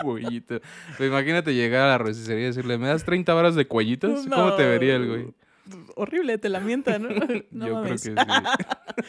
[0.02, 0.60] Cuellito.
[0.98, 4.28] Pero imagínate llegar a la rosticería y decirle, ¿me das 30 varas de cuellitos?
[4.28, 5.47] ¿Cómo te vería el güey?
[5.96, 7.10] Horrible, te la mienta, ¿no?
[7.52, 8.04] No yo mames.
[8.04, 9.08] creo que sí.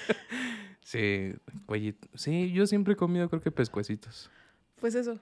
[0.83, 1.35] sí,
[1.67, 2.09] cuellito.
[2.15, 4.31] Sí, yo siempre he comido creo que pescuecitos.
[4.81, 5.19] Pues eso.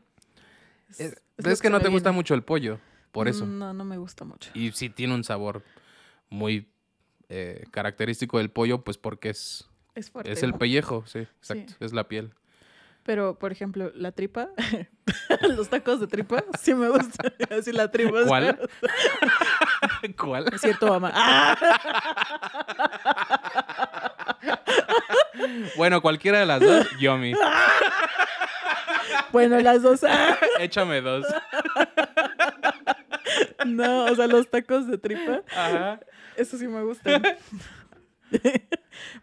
[0.90, 2.78] Es, es lo que no te gusta mucho el pollo,
[3.12, 3.46] por eso.
[3.46, 4.50] No, no me gusta mucho.
[4.54, 5.62] Y sí tiene un sabor
[6.28, 6.68] muy
[7.28, 10.30] eh, característico del pollo, pues porque es, Es fuerte.
[10.32, 11.84] es el pellejo, sí, exacto, Sí.
[11.84, 12.32] es la piel.
[13.02, 14.50] Pero, por ejemplo, la tripa,
[15.56, 17.32] los tacos de tripa, sí me gusta.
[17.56, 18.24] Así la tripa.
[18.26, 18.58] ¿Cuál?
[20.14, 20.46] ¿Cuál?
[20.52, 21.12] Es cierto, mamá.
[25.76, 27.34] Bueno, cualquiera de las dos, yummy.
[29.32, 30.00] Bueno, las dos.
[30.60, 31.26] Échame dos.
[33.66, 36.00] No, o sea, los tacos de tripa, Ajá.
[36.36, 37.22] eso sí me gustan.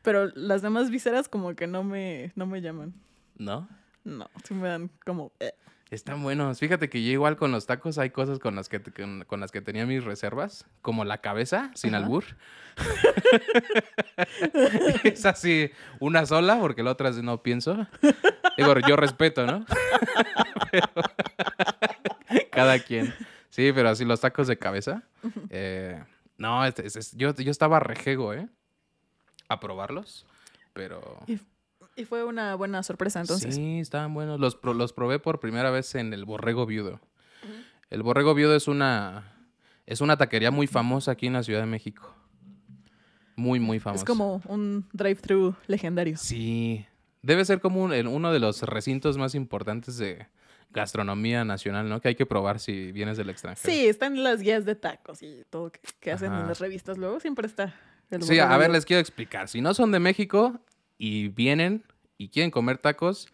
[0.02, 2.94] Pero las demás vísceras como que no me, no me llaman.
[3.38, 3.68] ¿No?
[4.04, 5.32] No, sí me dan como...
[5.40, 5.54] eh.
[5.94, 6.58] Están buenos.
[6.60, 9.52] Fíjate que yo igual con los tacos hay cosas con las que, con, con las
[9.52, 12.04] que tenía mis reservas, como la cabeza, sin Ajá.
[12.04, 12.24] albur.
[15.04, 17.86] es así, una sola, porque la otra no pienso.
[18.58, 19.66] Digo, yo respeto, ¿no?
[20.72, 20.88] Pero-
[22.52, 23.14] Cada quien.
[23.52, 25.04] Sí, pero así los tacos de cabeza.
[25.52, 26.04] eh,
[26.38, 28.48] no, es- yo, yo estaba rejego, ¿eh?
[29.48, 30.26] A probarlos.
[30.74, 31.20] Pero...
[31.96, 33.56] Y fue una buena sorpresa entonces.
[33.56, 34.40] Sí, estaban buenos.
[34.40, 37.00] Los, pro- los probé por primera vez en el Borrego Viudo.
[37.90, 39.36] El Borrego Viudo es una,
[39.86, 42.16] es una taquería muy famosa aquí en la Ciudad de México.
[43.36, 44.02] Muy, muy famosa.
[44.04, 46.18] Es como un drive-thru legendario.
[46.18, 46.86] Sí.
[47.22, 50.28] Debe ser como un- uno de los recintos más importantes de
[50.72, 52.02] gastronomía nacional, ¿no?
[52.02, 53.72] Que hay que probar si vienes del extranjero.
[53.72, 56.98] Sí, están las guías de tacos y todo que, que hacen en las revistas.
[56.98, 57.76] Luego siempre está.
[58.10, 59.48] el Sí, a ver, les quiero explicar.
[59.48, 60.60] Si no son de México
[60.98, 61.84] y vienen
[62.18, 63.28] y quieren comer tacos,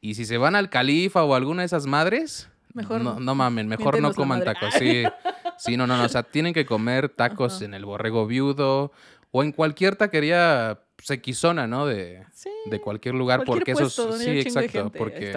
[0.00, 3.66] y si se van al Califa o alguna de esas madres, Mejor no, no mamen,
[3.66, 4.74] mejor no coman tacos.
[4.78, 5.02] Sí,
[5.58, 6.04] Sí, no, no, no.
[6.04, 7.64] O sea, tienen que comer tacos Ajá.
[7.64, 8.92] en el borrego viudo
[9.32, 11.86] o en cualquier taquería sequizona, ¿no?
[11.86, 12.50] De, Sí.
[12.66, 14.06] de cualquier lugar, cualquier porque esos.
[14.06, 14.92] puesto Sí, exacto.
[14.92, 15.34] Porque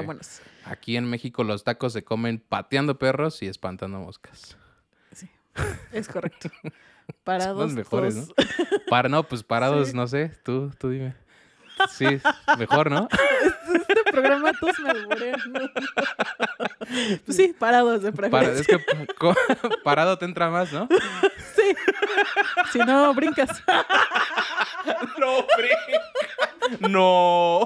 [0.65, 4.55] aquí en México los tacos se comen pateando perros y espantando moscas.
[5.11, 5.27] Sí.
[5.91, 6.51] Es correcto.
[7.23, 7.73] Parados.
[7.73, 8.33] mejores, todos-
[8.89, 9.95] Para, no, pues parados, Sí.
[9.95, 10.31] no sé.
[10.43, 11.15] Tú, tú dime.
[11.89, 12.19] Sí,
[12.57, 13.07] mejor, ¿no?
[13.73, 15.39] Este programa todos me alburean.
[17.25, 18.75] Pues sí, parados de Para- preferencia.
[18.75, 20.89] es que parado te entra más, ¿no?
[21.55, 21.73] Sí.
[22.73, 23.63] Si no, brincas.
[25.17, 26.89] No, brinca.
[26.89, 27.65] No.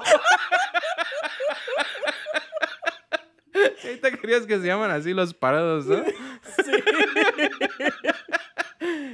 [3.84, 6.04] Ahorita querías que se llaman así los parados, ¿no?
[6.04, 6.72] Sí.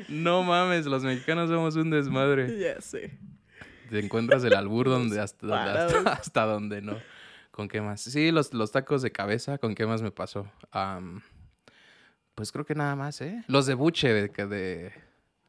[0.08, 2.58] No mames, los mexicanos somos un desmadre.
[2.58, 3.18] Ya sé.
[3.92, 6.96] Te encuentras el albur donde hasta, donde- hasta, hasta donde no.
[7.50, 8.00] ¿Con qué más?
[8.00, 10.50] Sí, los, los tacos de cabeza, ¿con qué más me pasó?
[12.34, 13.44] Pues creo que nada más, ¿eh?
[13.46, 14.92] Los de buche, de, que- de,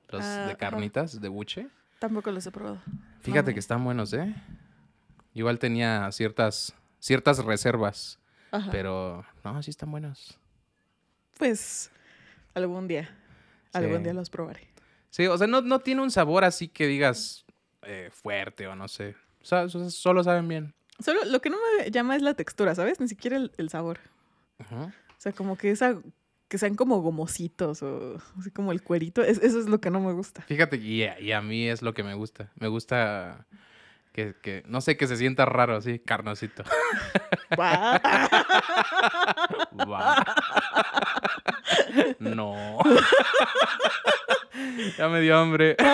[0.10, 1.68] los Ah, de carnitas, de buche.
[2.00, 2.82] Tampoco los he probado.
[3.22, 3.54] Fíjate Mami.
[3.54, 4.36] que están buenos, ¿eh?
[5.34, 8.20] Igual tenía ciertas, ciertas reservas,
[8.52, 8.70] Ajá.
[8.70, 10.38] pero no, sí están buenos.
[11.38, 11.90] Pues
[12.54, 13.10] algún día.
[13.72, 14.04] Algún Sí.
[14.04, 14.68] día los probaré.
[15.10, 17.43] Sí, o sea, no, no tiene un sabor así que digas
[17.86, 19.16] eh, fuerte o no sé.
[19.42, 20.74] O sea, so- solo saben bien.
[21.00, 23.00] Solo lo que no me llama es la textura, ¿sabes?
[23.00, 24.00] Ni siquiera el, el sabor.
[24.60, 24.84] Ujú.
[24.84, 25.98] O sea, como que esa
[26.48, 30.00] que sean como gomositos o así como el cuerito, es- eso es lo que no
[30.00, 30.44] me gusta.
[30.44, 32.52] Fíjate, y a, y a mí es lo que me gusta.
[32.60, 33.48] Me gusta
[34.12, 36.64] que, que- no sé, que se sienta raro así, carnosito.
[42.20, 42.80] No.
[44.98, 45.76] ya me dio hambre.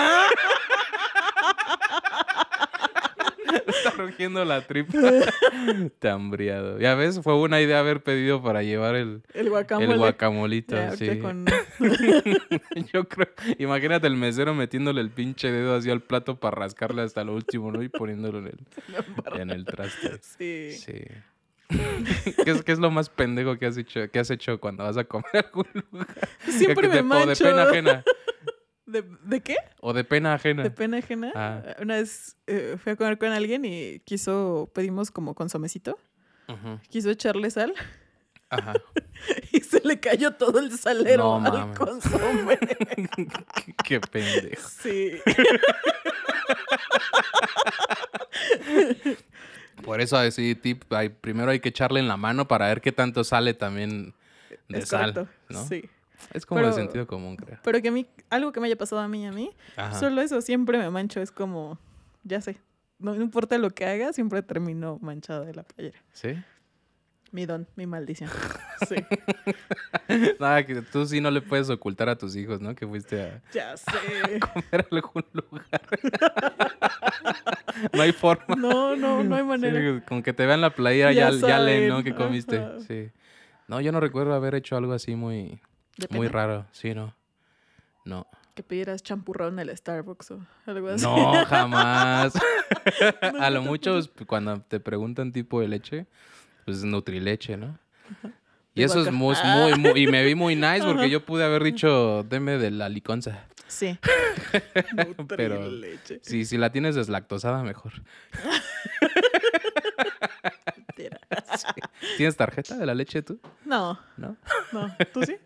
[3.67, 4.93] Está rugiendo la tripa.
[5.85, 6.79] Está hambriado.
[6.79, 9.91] Ya ves, fue buena idea haber pedido para llevar el, El guacamole.
[9.91, 10.75] el guacamolito.
[10.95, 11.19] Sí.
[11.19, 11.45] con-
[12.93, 17.23] Yo creo, imagínate el mesero metiéndole el pinche dedo así al plato para rascarle hasta
[17.23, 17.81] lo último, ¿no?
[17.83, 18.59] Y poniéndolo en el,
[19.39, 20.19] en el traste.
[20.21, 20.71] Sí.
[20.73, 21.01] Sí.
[22.43, 24.97] ¿Qué es, qué es lo más pendejo que has hecho, que has hecho cuando vas
[24.97, 26.07] a comer a algún lugar?
[26.47, 27.43] Siempre Que me te- O de mancho.
[27.43, 28.03] pena ajena.
[28.91, 29.55] ¿De, de qué?
[29.81, 30.63] O de pena ajena.
[30.63, 31.31] De pena ajena.
[31.35, 31.61] Ah.
[31.81, 35.97] Una vez eh, fui a comer con alguien y quiso, pedimos como consomecito,
[36.47, 36.79] Ujú.
[36.89, 37.73] quiso echarle sal
[38.49, 38.73] Ajá.
[39.51, 41.77] y se le cayó todo el salero No al mames.
[41.77, 42.57] consomé.
[42.57, 44.67] qué, qué pendejo.
[44.81, 45.11] Sí.
[49.83, 52.91] Por eso así, tip, hay- primero hay que echarle en la mano para ver qué
[52.91, 54.13] tanto sale también
[54.67, 55.33] de es sal, correcto.
[55.49, 55.65] ¿no?
[55.65, 55.89] Sí.
[56.33, 57.59] Es como de Pero- sentido común, creo.
[57.63, 59.99] Pero que a mí, algo que me haya pasado a mí, a mí, Ajá.
[59.99, 61.79] solo eso, siempre me mancho, es como,
[62.23, 62.57] ya sé,
[62.99, 65.97] no, no importa lo que haga, siempre termino manchada de la playera.
[66.13, 66.35] ¿Sí?
[67.31, 68.29] Mi don, mi maldición.
[68.87, 68.95] Sí,
[70.39, 72.73] Nada, que tú sí no le puedes ocultar a tus hijos, ¿no?
[72.75, 73.91] Que fuiste a ya sé.
[74.39, 75.81] comer a algún lugar.
[77.93, 78.55] no hay forma.
[78.55, 79.79] No, no, no hay manera.
[79.99, 82.03] Sí, con que te vean la playera ya, Ya ya leen, ¿no?
[82.03, 82.57] Que comiste.
[82.57, 82.79] ajá.
[82.87, 83.09] Sí.
[83.67, 85.61] No, yo no recuerdo haber hecho algo así muy,
[86.07, 86.65] De muy raro.
[86.71, 87.15] Sí, no.
[88.05, 88.27] No.
[88.55, 91.03] Que pidieras champurrón en el Starbucks o algo así.
[91.05, 92.33] No, jamás.
[93.39, 96.07] a lo mucho es cuando te preguntan tipo de leche,
[96.65, 97.77] pues Nutrileche, ¿no?
[98.75, 99.67] Y eso es muy, Ah.
[99.71, 101.07] muy, muy- y me vi muy nice porque Ajá.
[101.07, 103.45] yo pude haber dicho, deme de la liconza.
[103.67, 103.97] Sí.
[105.27, 106.19] Pero- Nutrileche.
[106.23, 107.93] Sí, si la tienes deslactosada, mejor.
[110.75, 111.19] Mentira.
[112.17, 113.39] ¿Tienes tarjeta de la leche tú?
[113.65, 114.35] No, ¿No?
[114.71, 114.95] no.
[115.13, 115.37] ¿Tú sí?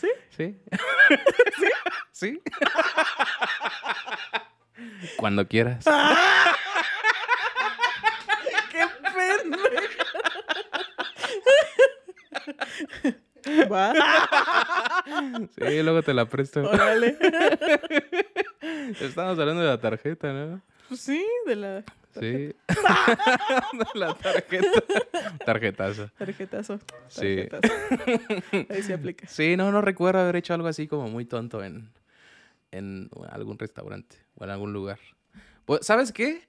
[0.00, 0.08] Sí.
[0.30, 0.56] ¿Sí?
[2.12, 2.40] ¿Sí?
[2.40, 2.42] ¿Sí?
[5.16, 5.84] Cuando quieras.
[8.70, 9.60] ¡Qué pendejo!
[13.70, 13.92] Va.
[15.56, 16.60] Sí, luego te la presto.
[16.60, 17.16] Órale.
[19.00, 20.62] Estamos hablando de la tarjeta, ¿no?
[20.88, 21.84] Pues sí, de la
[22.18, 22.54] Sí.
[23.94, 24.82] la tarjeta.
[25.44, 26.08] Tarjetazo.
[26.18, 26.78] tarjetazo.
[27.08, 27.46] Sí.
[27.48, 27.74] Tarjetazo.
[28.68, 29.26] Ahí se aplica.
[29.28, 31.90] Sí, no, no recuerdo haber hecho algo así como muy tonto en,
[32.72, 34.98] en algún restaurante o en algún lugar.
[35.64, 36.48] Pues, ¿Sabes qué?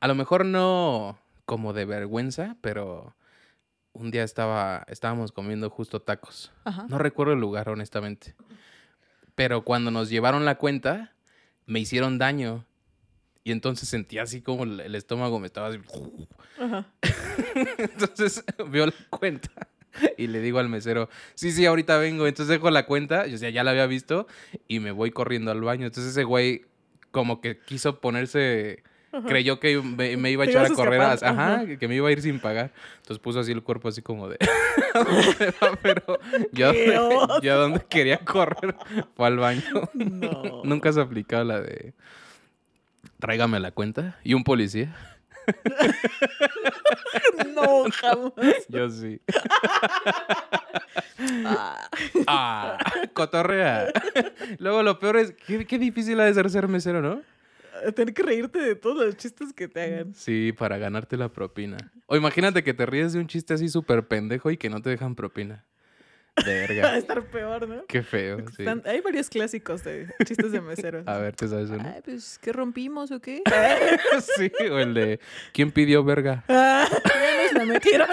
[0.00, 3.14] A lo mejor no como de vergüenza, pero
[3.92, 6.52] un día estaba, estábamos comiendo justo tacos.
[6.64, 6.86] Ajá.
[6.88, 8.34] No recuerdo el lugar, honestamente.
[9.34, 11.12] Pero cuando nos llevaron la cuenta,
[11.66, 12.64] me hicieron daño.
[13.42, 15.78] Y entonces sentí así como el estómago me estaba así.
[16.58, 16.86] Ajá.
[17.78, 19.50] Entonces veo la cuenta
[20.16, 22.26] y le digo al mesero, sí, sí, ahorita vengo.
[22.26, 24.26] Entonces dejo la cuenta, yo sea, ya la había visto
[24.68, 25.86] y me voy corriendo al baño.
[25.86, 26.66] Entonces ese güey
[27.10, 28.82] como que quiso ponerse
[29.26, 31.66] creyó que me, me iba a echar a correr, a- ajá, ajá.
[31.66, 32.72] que- que me iba a ir sin pagar.
[32.98, 34.38] Entonces puso así el cuerpo así como de...
[35.82, 36.20] Pero
[36.52, 36.72] yo,
[37.42, 38.76] yo a donde quería correr
[39.16, 39.62] fue al baño.
[39.94, 40.62] No.
[40.64, 41.94] Nunca has aplicado la de...
[43.20, 44.18] Tráigame la cuenta.
[44.24, 44.94] Y un policía.
[47.54, 48.66] No, jamás.
[48.68, 49.20] Yo sí.
[51.44, 51.88] Ah,
[52.26, 52.78] Ah,
[53.12, 53.92] cotorrea.
[54.58, 57.22] Luego lo peor es, qué, qué difícil ha de ser ser mesero, ¿no?
[57.94, 60.14] tener que reírte de todos los chistes que te hagan.
[60.14, 61.78] Sí, para ganarte la propina.
[62.06, 64.90] O imagínate que te ríes de un chiste así súper pendejo y que no te
[64.90, 65.64] dejan propina.
[66.38, 66.96] Va a Verga.
[66.96, 67.84] estar peor, ¿no?
[67.86, 68.62] Qué feo, sí.
[68.62, 71.06] Están- hay varios clásicos de chistes de meseros.
[71.06, 71.82] A ver, ¿te sabes uno?
[71.94, 73.42] Ay, pues, ¿qué rompimos o qué?
[74.36, 75.20] Sí, o el de
[75.52, 76.44] ¿Quién pidió verga?
[76.48, 78.08] Ah, ya nos la metieron.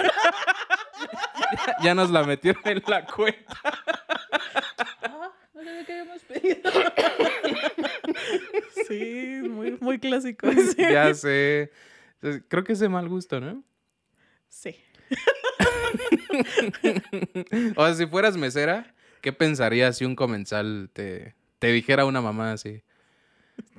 [1.82, 3.56] Ya nos la metieron en la cuenta.
[5.02, 6.70] Ah, no sabía que habíamos pedido.
[8.86, 10.92] Sí, muy, muy clásico ese.
[10.92, 11.70] Ya sé.
[12.14, 13.62] Entonces, Creo que es de mal gusto, ¿no?
[14.48, 14.76] Sí.
[17.76, 22.52] O sea, si fueras mesera, ¿qué pensarías si un comensal te, te dijera una mamá
[22.52, 22.82] así?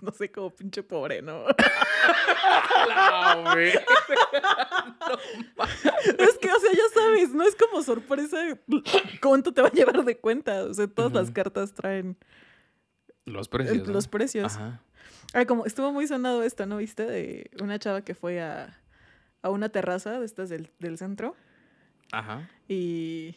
[0.02, 1.46] No sé, como pinche pobre, ¿no?
[6.18, 8.38] Es que, o sea, ya sabes, no es como sorpresa
[9.22, 10.64] cuánto te va a llevar de cuenta.
[10.64, 12.18] O sea, todas las cartas traen
[13.26, 13.88] Los el- precios.
[13.88, 13.94] ¿no?
[13.94, 14.56] los precios.
[14.56, 14.82] Ajá.
[15.34, 17.06] Ah, como estuvo muy sonado esto, ¿no viste?
[17.06, 18.80] De una chava que fue a,
[19.42, 21.36] a una terraza de estas del, del centro
[22.12, 22.50] Ajá.
[22.68, 23.36] y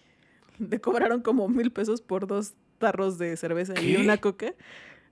[0.58, 4.54] le cobraron como mil pesos por dos tarros de cerveza y una coca.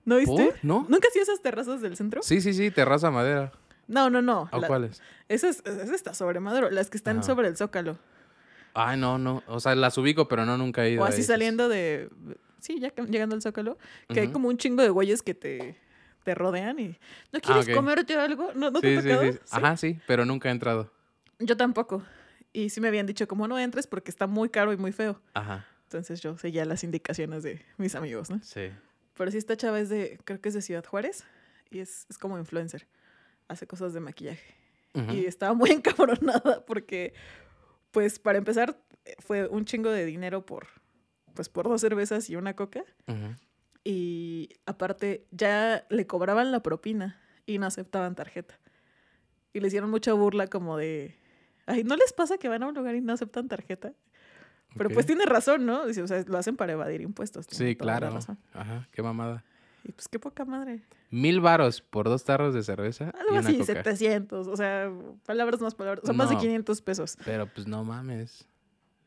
[0.05, 0.45] ¿No viste?
[0.45, 0.55] ¿Por?
[0.63, 0.85] ¿No?
[0.89, 2.23] ¿Nunca has ido a esas terrazas del centro?
[2.23, 3.51] Sí, sí, sí, terraza madera.
[3.87, 4.49] No, no, no.
[4.51, 5.01] ¿O La- cuáles?
[5.29, 7.23] Esa, es, esa está sobre Madero, las que están Ajá.
[7.25, 7.97] sobre el Zócalo.
[8.73, 9.43] Ay, no, no.
[9.47, 11.01] O sea, las ubico, pero no nunca he ido.
[11.01, 11.33] O a así esas.
[11.33, 12.09] saliendo de.
[12.59, 13.77] Sí, ya llegando al Zócalo.
[14.07, 15.77] Que hay como un chingo de güeyes que te,
[16.23, 16.97] te rodean y.
[17.33, 17.75] ¿No quieres ok.
[17.75, 18.51] comerte algo?
[18.55, 19.31] ¿No, no te Sí, ha sí, tocado?
[19.33, 19.39] sí.
[19.43, 19.49] Sí.
[19.51, 20.89] Ajá, sí, pero nunca he entrado.
[21.39, 22.01] Yo tampoco.
[22.53, 25.21] Y sí me habían dicho, como no entres porque está muy caro y muy feo.
[25.33, 25.65] Ajá.
[25.83, 28.39] Entonces yo seguía las indicaciones de mis amigos, ¿no?
[28.43, 28.69] Sí.
[29.13, 30.19] Pero sí, esta chava es de.
[30.23, 31.25] Creo que es de Ciudad Juárez.
[31.69, 32.87] Y es, es como influencer.
[33.47, 34.55] Hace cosas de maquillaje.
[35.13, 37.13] Y estaba muy encabronada porque,
[37.91, 38.77] pues, para empezar,
[39.19, 40.67] fue un chingo de dinero por,
[41.33, 42.83] pues, por dos cervezas y una coca.
[43.07, 43.35] Ujú.
[43.83, 48.59] Y aparte, ya le cobraban la propina y no aceptaban tarjeta.
[49.53, 51.15] Y le hicieron mucha burla como de,
[51.71, 53.93] ay, ¿no les pasa que van a un lugar y no aceptan tarjeta?
[54.77, 55.85] Pero pues tiene razón, ¿no?
[55.85, 57.45] Dice, o sea, lo hacen para evadir impuestos.
[57.49, 58.09] Sí, claro.
[58.09, 58.37] razón.
[58.53, 59.43] Ajá, qué mamada.
[59.83, 60.81] Y pues qué poca madre.
[61.09, 63.65] Mil varos por dos tarros de cerveza Algo y una así, coca.
[63.73, 64.89] 700, o sea,
[65.25, 66.41] palabras más palabras, sea, más de No.
[66.41, 67.17] 500 pesos.
[67.25, 68.47] Pero pues no mames.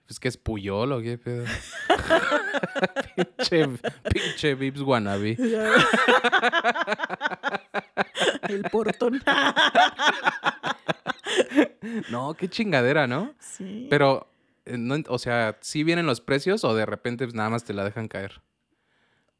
[0.07, 1.47] Pues que es Puyol o qué pedo.
[3.17, 3.67] pinche,
[4.13, 5.39] pinche Vips wannabe.
[8.49, 9.23] El portón.
[12.11, 13.35] No, qué chingadera, ¿no?
[13.39, 13.87] sí.
[13.91, 14.29] Pero,
[14.65, 17.75] eh, no, o sea, ¿sí vienen los precios o de repente pues, nada más te
[17.75, 18.43] la dejan caer?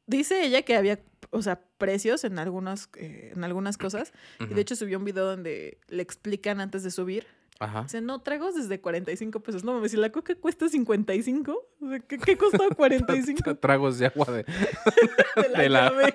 [0.07, 0.99] Dice ella que había,
[1.31, 4.13] o sea, precios en algunas, eh, en algunas cosas.
[4.39, 7.25] Y de hecho subió un video donde le explican antes de subir.
[7.59, 7.83] Ajá.
[7.83, 9.63] Dice, no, tragos desde 45 pesos.
[9.63, 11.51] No mames, si la coca cuesta 55,
[11.81, 14.43] o sea, ¿qué, qué costó 45 Tragos de agua de,
[15.57, 16.13] de la, de la-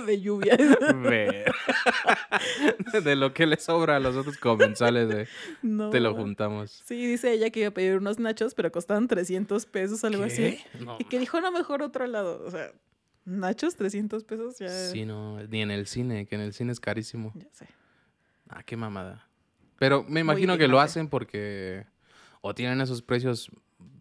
[0.06, 0.56] de lluvia?
[3.02, 5.26] De lo que le sobra a los otros comensales de
[5.62, 5.90] No.
[5.90, 6.82] te lo juntamos.
[6.84, 10.58] Sí, dice ella que iba a pedir unos nachos, pero costaban 300 pesos, algo así.
[10.98, 12.42] Y que dijo, no, mejor otro lado.
[12.46, 12.70] O sea,
[13.24, 14.68] nachos, 300 pesos, ya.
[14.68, 17.32] Sí, no, ni en el cine, que en el cine es carísimo.
[17.34, 17.66] Ya sé.
[18.50, 19.26] Ah, qué mamada.
[19.78, 21.86] Pero me imagino que lo hacen porque
[22.42, 23.50] o tienen esos precios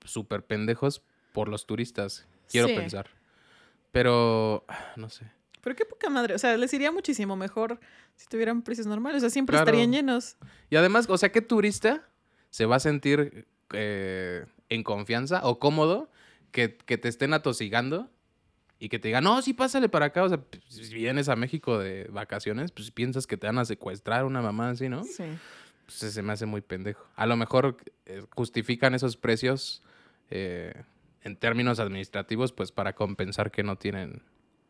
[0.04, 1.02] súper pendejos
[1.34, 2.76] por los turistas, quiero Sí.
[2.76, 3.08] pensar.
[3.92, 5.32] Pero, no sé.
[5.62, 6.36] Pero qué poca madre.
[6.36, 7.80] O sea, les iría muchísimo mejor
[8.16, 9.18] si tuvieran precios normales.
[9.18, 9.66] O sea, siempre Claro.
[9.70, 10.38] estarían llenos.
[10.70, 12.08] Y además, o sea, ¿qué turista
[12.50, 16.10] se va a sentir eh, en confianza o cómodo
[16.52, 18.10] que, que te estén atosigando
[18.80, 20.24] y que te digan, no, sí, pásale para acá?
[20.24, 23.66] O sea, pues, si vienes a México de vacaciones, pues piensas que te van a
[23.66, 25.04] secuestrar una mamá así, ¿no?
[25.04, 25.26] Sí.
[25.86, 27.06] Pues se me hace muy pendejo.
[27.16, 29.84] A lo mejor eh, justifican esos precios
[30.30, 30.84] eh,
[31.24, 34.22] en términos administrativos, pues para compensar que no tienen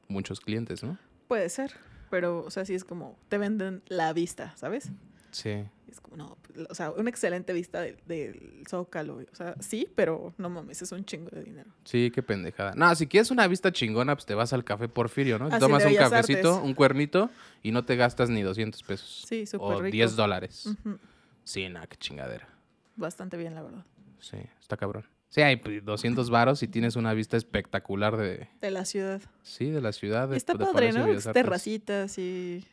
[0.08, 0.98] muchos clientes, ¿no?
[1.28, 1.74] Puede ser.
[2.10, 4.90] Pero, o sea, sí es como, te venden la vista, ¿sabes?
[5.32, 5.64] Sí.
[5.88, 9.16] Es como, no, pues, o sea, una excelente vista del, del Zócalo.
[9.32, 11.72] O sea, sí, pero no mames, es un chingo de dinero.
[11.84, 12.74] Sí, qué pendejada.
[12.76, 15.48] No, si quieres una vista chingona, pues te vas al café Porfirio, ¿no?
[15.48, 16.66] Así Tomas un cafecito, Artes.
[16.68, 17.30] un cuernito
[17.64, 19.26] y no te gastas ni 200 pesos.
[19.28, 19.94] Sí, súper O rico.
[19.94, 20.66] 10 dólares.
[20.68, 21.00] Ujú.
[21.44, 22.48] Sí, nada, qué chingadera.
[22.96, 23.86] Bastante bien, la verdad.
[24.20, 25.06] Sí, está cabrón.
[25.30, 29.22] Sí, hay pues, 200 varos y tienes una vista espectacular de, De la ciudad.
[29.42, 30.28] sí, de la ciudad.
[30.30, 31.34] De, Está de padre, Palacio ¿no?
[31.34, 32.66] Terracitas y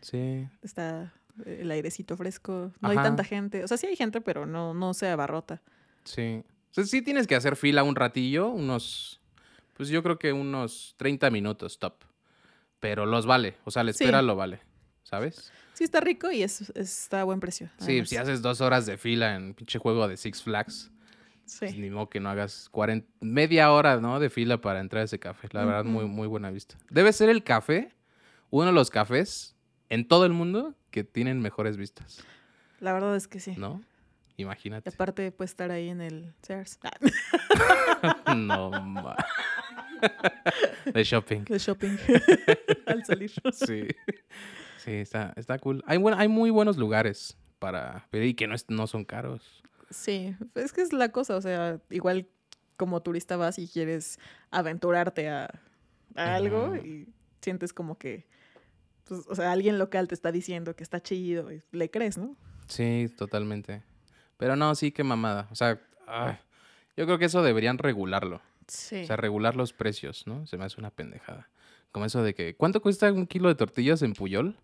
[0.00, 1.12] Sí, está
[1.46, 2.72] el airecito fresco.
[2.80, 3.64] No hay tanta gente.
[3.64, 5.62] O sea, sí hay gente, pero no, no se abarrota.
[6.04, 6.42] sí.
[6.70, 9.20] O sea, sí tienes que hacer fila un ratillo, unos,
[9.74, 11.94] pues yo creo que unos 30 minutos top.
[12.80, 14.02] Pero los vale, o sea, la Sí.
[14.02, 14.58] espera lo vale,
[15.04, 15.52] ¿sabes?
[15.74, 17.68] Sí está rico y es, está a buen precio.
[17.78, 18.08] Sí, además.
[18.08, 20.90] si haces dos horas de fila en pinche juego de Six Flags,
[21.58, 21.78] pues Sí.
[21.78, 24.18] ni modo que no hagas 40, media hora, ¿no?
[24.18, 25.46] De fila para entrar a ese café.
[25.52, 26.76] La verdad, muy, muy buena vista.
[26.90, 27.94] Debe ser el café,
[28.50, 29.54] uno de los cafés
[29.90, 32.22] en todo el mundo que tienen mejores vistas,
[32.78, 33.56] La verdad es que sí.
[33.58, 33.82] ¿no?
[34.36, 34.90] Y Imagínate.
[34.90, 36.78] aparte, puede estar ahí en el Sears.
[36.84, 39.16] Ah, no, ma.
[40.92, 41.44] De shopping.
[41.44, 41.96] de shopping.
[42.86, 43.32] Al salir.
[43.52, 43.88] Sí.
[44.78, 45.82] Sí, está, está cool.
[45.86, 49.62] Hay, buen- hay muy buenos lugares para ver y que no, es- no son caros.
[49.90, 51.36] Sí, es que es la cosa.
[51.36, 52.28] O sea, igual
[52.76, 54.20] como turista vas y quieres
[54.52, 55.48] aventurarte a,
[56.14, 57.08] a algo y
[57.40, 58.26] sientes como que,
[59.06, 62.36] pues, o sea, alguien local te está diciendo que está chido y le crees, ¿no?
[62.68, 63.82] Sí, totalmente.
[64.36, 65.48] Pero no, sí, qué mamada.
[65.50, 66.36] O sea, ay,
[66.96, 68.40] yo creo que eso deberían regularlo.
[68.66, 69.02] Sí.
[69.02, 70.46] O sea, regular los precios, ¿no?
[70.46, 71.48] Se me hace una pendejada.
[71.92, 74.56] Como eso de que, ¿cuánto cuesta un kilo de tortillas en Puyol?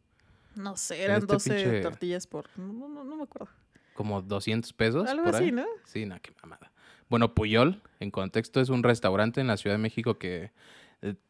[0.57, 2.47] no sé, eran este 12 pinche- tortillas por...
[2.59, 3.49] No, no, no me acuerdo.
[3.95, 5.09] Como 200 pesos.
[5.09, 5.53] Algo por así, ahí.
[5.53, 5.65] ¿no?
[5.85, 6.73] Sí, no, qué mamada.
[7.09, 10.51] Bueno, Puyol, en contexto, es un restaurante en la Ciudad de México que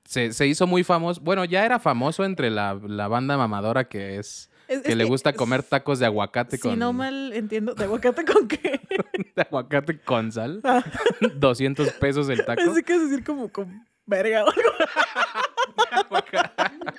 [0.05, 1.21] se, se hizo muy famoso.
[1.21, 4.51] Bueno, ya era famoso entre la, la banda mamadora que es...
[4.69, 6.79] Es- Que es le gusta comer tacos de aguacate Si con...
[6.79, 8.81] no mal entiendo, ¿de aguacate con qué?
[9.37, 10.61] De aguacate con sal.
[10.65, 10.85] Ah,
[11.37, 12.63] 200 pesos el taco.
[12.65, 14.71] pensé que a decir como con verga o algo.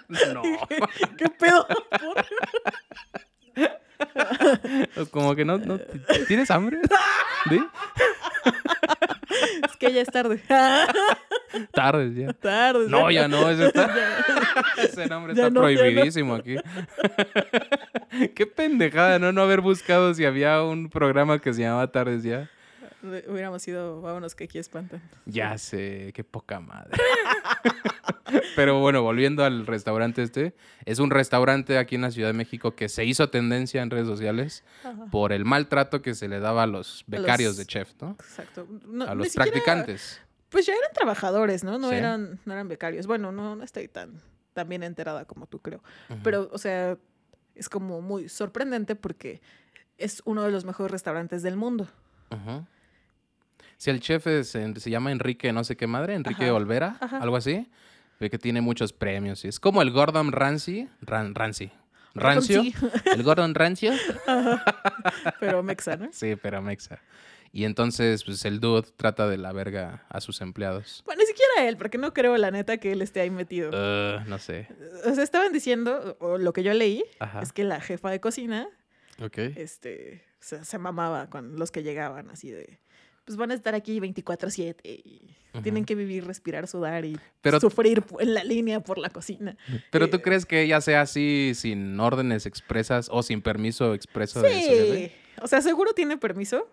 [0.33, 0.41] no.
[1.17, 1.65] ¿Qué pedo?
[4.95, 5.09] ¿Por?
[5.09, 5.79] Como que no, no-
[6.27, 6.79] ¿Tienes hambre?
[7.49, 7.59] ¿Sí?
[9.63, 10.41] Es que ya es tarde.
[11.73, 12.33] Tarde ya.
[12.33, 12.85] tarde.
[12.87, 13.93] No, ya no, ese, está-
[14.77, 15.81] ese nombre Ya está no, ya no.
[15.81, 16.55] prohibidísimo aquí.
[18.35, 19.31] Qué pendejada, ¿no?
[19.33, 22.49] No haber buscado si había un programa que se llamaba Tardes ya.
[23.03, 25.01] Hubiéramos ido, vámonos que aquí espantan.
[25.25, 26.91] Ya sé, qué poca madre.
[28.55, 32.75] Pero bueno, volviendo al restaurante este, es un restaurante aquí en la Ciudad de México
[32.75, 35.05] que se hizo tendencia en redes sociales Ajá.
[35.11, 38.11] por el maltrato que se le daba a los becarios los- de chef, ¿no?
[38.11, 38.67] Exacto.
[38.87, 40.21] No, A los siquiera- practicantes.
[40.49, 41.77] Pues ya eran trabajadores, ¿no?
[41.79, 41.95] No, Sí.
[41.95, 43.07] eran, no eran becarios.
[43.07, 44.21] Bueno, no, no estoy tan,
[44.53, 45.81] tan bien enterada como tú creo.
[46.23, 46.97] Pero, o sea,
[47.55, 49.41] es como muy sorprendente porque
[49.97, 51.87] es uno de los mejores restaurantes del mundo.
[52.31, 52.65] Ujú.
[53.81, 57.17] Si el chef es se llama Enrique no sé qué madre, Enrique Ajá, Olvera, ajá.
[57.17, 57.67] algo así,
[58.19, 59.43] ve que tiene muchos premios.
[59.43, 61.71] y Es como el Gordon Ramsay, Ran, Rancy.
[62.13, 62.75] Rancio, Sí,
[63.11, 63.91] el Gordon Rancio.
[65.39, 66.09] pero mexa, ¿no?
[66.11, 66.99] Sí, pero mexa.
[67.51, 71.01] Y entonces, pues el dude trata de la verga a sus empleados.
[71.07, 73.71] Bueno, ni siquiera él, porque no creo, la neta, que él esté ahí metido.
[73.71, 74.67] Uh, no sé.
[75.07, 77.41] O sea, estaban diciendo, o lo que yo leí, Ajá.
[77.41, 78.69] es que la jefa de cocina
[79.55, 82.79] este, se, se mamaba con los que llegaban, así de,
[83.25, 88.03] pues van a estar aquí 24/7 y tienen que vivir, respirar, sudar y Pero- sufrir
[88.19, 89.57] en la línea por la cocina.
[89.91, 94.41] Pero tú eh, crees que ella sea así sin órdenes expresas o sin permiso expreso
[94.41, 94.95] de su?
[94.95, 95.11] Sí,
[95.41, 96.67] o sea, seguro tiene permiso,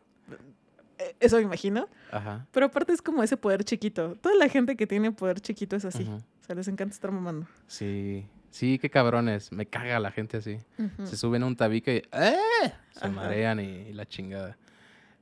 [0.98, 2.46] eh, eso me imagino, Ajá.
[2.52, 4.14] pero aparte es como ese poder chiquito.
[4.20, 7.46] Toda la gente que tiene poder chiquito es así, o sea, les encanta estar mamando.
[7.66, 8.26] Sí.
[8.50, 9.52] Sí, qué cabrones.
[9.52, 10.56] Me caga la gente así.
[11.04, 12.72] Se suben a un tabique y ¡eh!
[12.92, 13.08] se Ajá.
[13.10, 14.56] marean y, y la chingada.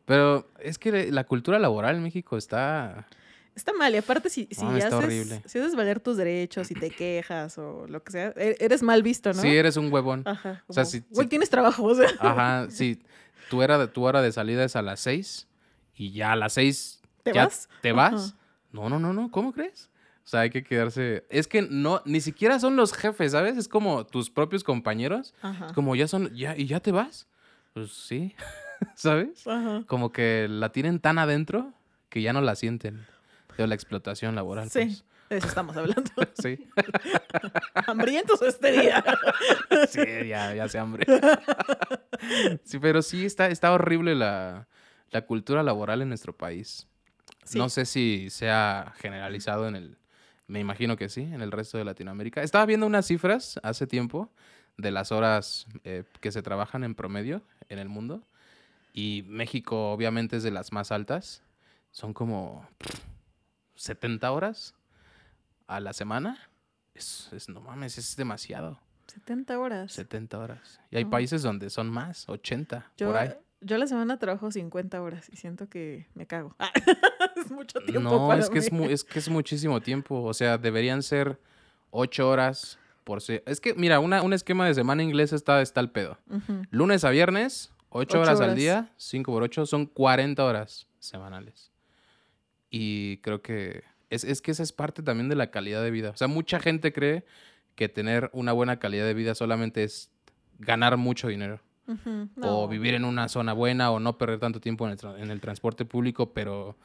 [0.07, 3.07] Pero es que la cultura laboral en México está...
[3.55, 6.91] Está mal, y aparte si, si, está haces, si haces valer tus derechos, si te
[6.91, 9.41] quejas o lo que sea, e- eres mal visto, ¿no?
[9.41, 10.23] Sí, eres un huevón.
[10.27, 10.63] Ajá.
[10.67, 12.09] O sea, como, si- Güey, tienes trabajo, o sea.
[12.21, 13.03] Ajá, sí.
[13.49, 15.49] Tu, era de, tu hora de salida es a las seis
[15.95, 17.69] y ya a las seis ¿Te ya vas?
[17.81, 18.13] ¿Te vas?
[18.15, 18.37] Ajá.
[18.73, 19.31] No, no, no, no.
[19.31, 19.89] ¿Cómo crees?
[20.25, 21.25] O sea, hay que quedarse...
[21.31, 23.57] Es que no, ni siquiera son los jefes, ¿sabes?
[23.57, 25.35] Es como tus propios compañeros.
[25.41, 25.69] Ajá.
[25.75, 26.35] Como ya son...
[26.35, 27.27] Ya, ¿Y ya te vas?
[27.73, 28.35] Pues sí.
[28.95, 29.47] ¿Sabes?
[29.47, 29.85] Ajá.
[29.87, 31.73] como que la tienen tan adentro
[32.09, 33.07] que ya no la sienten.
[33.57, 34.69] De la explotación laboral.
[34.69, 35.05] Sí, pues.
[35.31, 36.11] de eso estamos hablando.
[36.43, 36.69] Sí.
[37.87, 39.03] Hambrientos este día.
[39.89, 41.07] Sí, ya, ya se hambre.
[42.65, 44.69] Sí, pero sí está, está horrible la,
[45.11, 46.87] la cultura laboral en nuestro país.
[47.45, 47.57] Sí.
[47.59, 49.99] No sé si sea generalizado en el...
[50.49, 52.43] Me imagino que sí, en el resto de Latinoamérica.
[52.43, 54.31] Estaba viendo unas cifras hace tiempo
[54.77, 58.23] de las horas eh, que se trabajan en promedio en el mundo.
[58.97, 61.43] Y México obviamente es de las más altas.
[61.91, 62.99] Son como pff,
[63.75, 64.75] 70 horas
[65.67, 66.39] a la semana.
[66.95, 68.81] Es, es- no mames, es demasiado.
[69.09, 69.93] 70 horas.
[69.93, 70.81] 70 horas.
[70.91, 71.11] Y hay Ah.
[71.11, 73.35] países donde son más, 80, Yo por ahí.
[73.61, 76.57] Yo a la semana trabajo 50 horas y siento que me cago.
[77.37, 80.23] es mucho tiempo No, para es que es, es que es muchísimo tiempo.
[80.23, 81.39] O sea, deberían ser
[81.91, 85.81] ocho horas por se- Es que, mira, una, un esquema de semana inglés está, está
[85.81, 86.19] al pedo.
[86.71, 88.57] Lunes a viernes, ocho Ocho horas, al horas.
[88.57, 91.71] día, 5 por 8, son 40 horas semanales.
[92.71, 96.11] Y creo que es, es que esa es parte también de la calidad de vida.
[96.11, 97.25] O sea, mucha gente cree
[97.75, 100.11] que tener una buena calidad de vida solamente es
[100.59, 101.61] ganar mucho dinero.
[101.87, 102.29] Ujú.
[102.43, 102.69] O No.
[102.69, 105.41] vivir en una zona buena o no perder tanto tiempo en el, tra- en el
[105.41, 106.77] transporte público, pero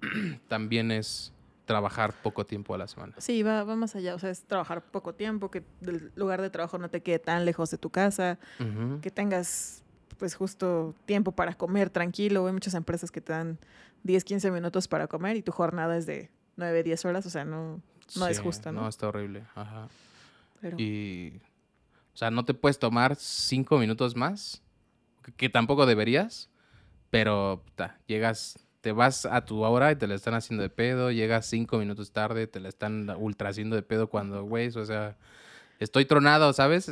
[0.48, 1.32] también es
[1.66, 3.14] trabajar poco tiempo a la semana.
[3.18, 4.14] Sí, va, va más allá.
[4.14, 7.44] O sea, es trabajar poco tiempo, que el lugar de trabajo no te quede tan
[7.44, 9.00] lejos de tu casa, Ujú.
[9.00, 9.84] que tengas
[10.20, 12.46] pues justo tiempo para comer tranquilo.
[12.46, 13.58] Hay muchas empresas que te dan
[14.02, 17.24] 10, 15 minutos para comer y tu jornada es de 9, 10 horas.
[17.24, 17.80] O sea, no,
[18.16, 18.82] no es justo, ¿no?
[18.82, 19.44] No, está horrible.
[19.54, 19.88] Ajá.
[20.60, 21.40] pero Y,
[22.12, 24.62] o sea, no te puedes tomar cinco minutos más,
[25.24, 26.50] que, que tampoco deberías,
[27.08, 31.10] pero ta, llegas, te vas a tu hora y te la están haciendo de pedo,
[31.10, 35.16] llegas cinco minutos tarde, te la están ultra haciendo de pedo cuando, güey, o sea,
[35.78, 36.90] estoy tronado, ¿sabes?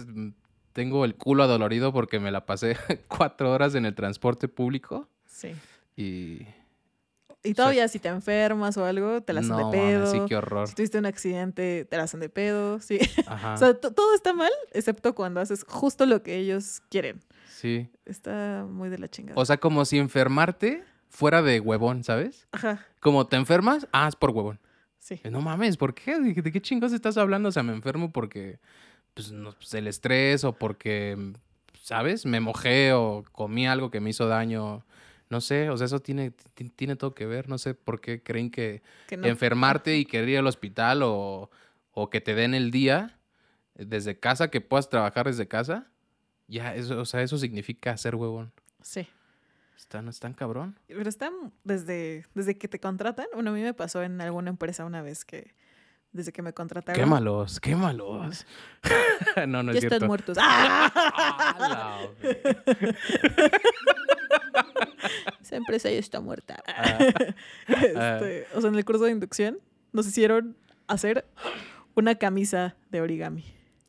[0.79, 2.77] Tengo el culo adolorido porque me la pasé
[3.09, 5.53] cuatro horas en el transporte público sí.
[5.97, 6.47] y...
[7.43, 10.07] Y todavía si te enfermas o algo, te la hacen no, de pedo.
[10.13, 10.69] sí, qué horror.
[10.69, 12.79] Si tuviste un accidente, te la hacen de pedo.
[12.81, 12.99] Sí.
[13.27, 17.21] Ajá, O sea, to- todo está mal, excepto cuando haces justo lo que ellos quieren.
[17.49, 17.91] sí.
[18.05, 19.41] Está muy de la chingada.
[19.41, 22.47] O sea, como si enfermarte fuera de huevón, ¿sabes?
[22.53, 24.59] Ajá, Como te enfermas, ah, es por huevón.
[25.01, 25.21] sí.
[25.25, 26.19] Eh, No mames, ¿por qué?
[26.21, 27.49] ¿De, de qué chingos estás hablando?
[27.49, 28.59] O sea, me enfermo porque,
[29.19, 31.33] pues, no, pues, el estrés o porque,
[31.83, 32.25] ¿sabes?
[32.27, 34.85] Me mojé o comí algo que me hizo daño.
[35.31, 37.49] No sé, o sea, eso tiene, ti- tiene todo que ver.
[37.49, 39.27] No sé por qué creen que Que no.
[39.27, 41.51] enfermarte y querer ir al hospital o,
[41.93, 43.19] o que te den el día
[43.75, 45.87] desde casa, que puedas trabajar desde casa.
[46.47, 48.53] Ya, eso, o sea, eso significa ser huevón.
[48.81, 49.07] Sí.
[49.77, 50.79] ¿Está, no es tan cabrón?
[50.89, 51.31] Pero está
[51.65, 53.27] desde, desde que te contratan.
[53.35, 55.55] Bueno, a mí me pasó en alguna empresa una vez que
[56.13, 56.99] desde que me contrataron.
[56.99, 58.47] Quémalos, quémalos.
[59.49, 59.97] no, no ya es cierto.
[59.97, 60.39] están muertos.
[60.41, 62.01] ¡Ah!
[65.41, 66.63] Esa empresa ya está muerta.
[66.67, 66.99] Ah.
[67.69, 69.59] Este, o sea, en el curso de inducción
[69.93, 70.57] nos hicieron
[70.87, 71.27] hacer
[71.95, 73.45] una camisa de origami.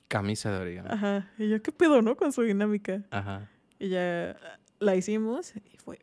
[0.08, 0.90] Camisa de origami.
[0.92, 1.30] Ajá.
[1.38, 2.16] Y yo, ¿qué pedo, no?
[2.16, 3.04] Con su dinámica.
[3.12, 3.50] Ajá.
[3.78, 4.38] Y ya
[4.80, 6.00] la hicimos y fue,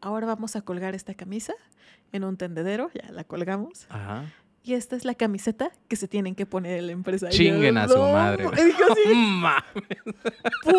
[0.00, 1.54] ahora vamos a colgar esta camisa
[2.12, 3.86] en un tendedero, ya la colgamos.
[3.90, 4.24] Ajá.
[4.64, 7.30] Y esta es la camiseta que se tienen que poner en la empresa.
[7.30, 8.12] Yo, Chinguen a su "No".
[8.12, 8.44] madre.
[8.58, 9.64] Y dije así, Ma-
[10.64, 10.74] ¿por?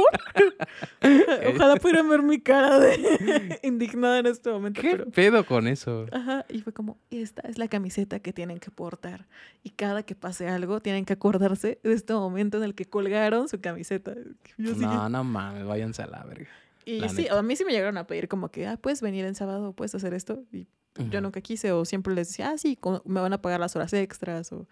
[1.56, 4.82] Ojalá pudieran ver mi cara de indignada en este momento.
[4.82, 6.06] ¿Qué pero- pedo con eso?
[6.12, 9.26] Ajá, y fue como, esta es la camiseta que tienen que portar.
[9.64, 13.48] Y cada que pase algo, tienen que acordarse de este momento en el que colgaron
[13.50, 14.14] su camiseta.
[14.58, 16.50] Yo No, no mames, váyanse a la verga.
[16.86, 17.40] y la sí, neta.
[17.40, 19.96] a mí sí me llegaron a pedir como que, ah, puedes venir en sábado, puedes
[19.96, 20.44] hacer esto.
[20.52, 20.68] Y
[21.10, 23.93] yo nunca quise, o siempre les decía, ah, sí, me van a pagar las horas
[23.93, 24.52] extras.
[24.52, 24.68] O...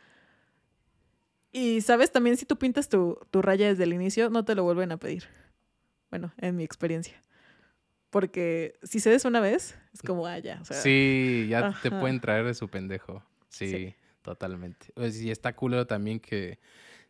[1.51, 4.63] Y sabes, también si tú pintas tu, tu raya desde el inicio, no te lo
[4.63, 5.23] vuelven a pedir.
[6.09, 7.21] Bueno, en mi experiencia.
[8.09, 10.59] Porque si cedes una vez, es como, ah, ya.
[10.61, 13.23] O sea, Sí, ya te pueden traer de su pendejo.
[13.49, 13.95] Sí, Sí.
[14.21, 14.87] totalmente.
[14.95, 16.59] Pues, y está culero también que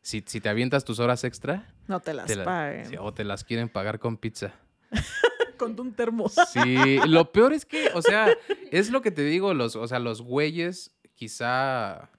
[0.01, 3.43] si, si te avientas tus horas extra no te las te la- o te las
[3.43, 4.53] quieren pagar con pizza.
[5.58, 6.30] Con un termo.
[6.30, 8.28] Sí, lo peor es que, o sea,
[8.72, 12.10] es lo que te digo, los, o sea, los güeyes, quizá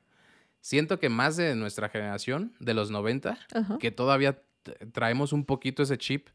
[0.61, 3.79] siento que más de nuestra generación, de los 90, Ajá.
[3.79, 4.43] que todavía
[4.93, 6.29] traemos un poquito ese chip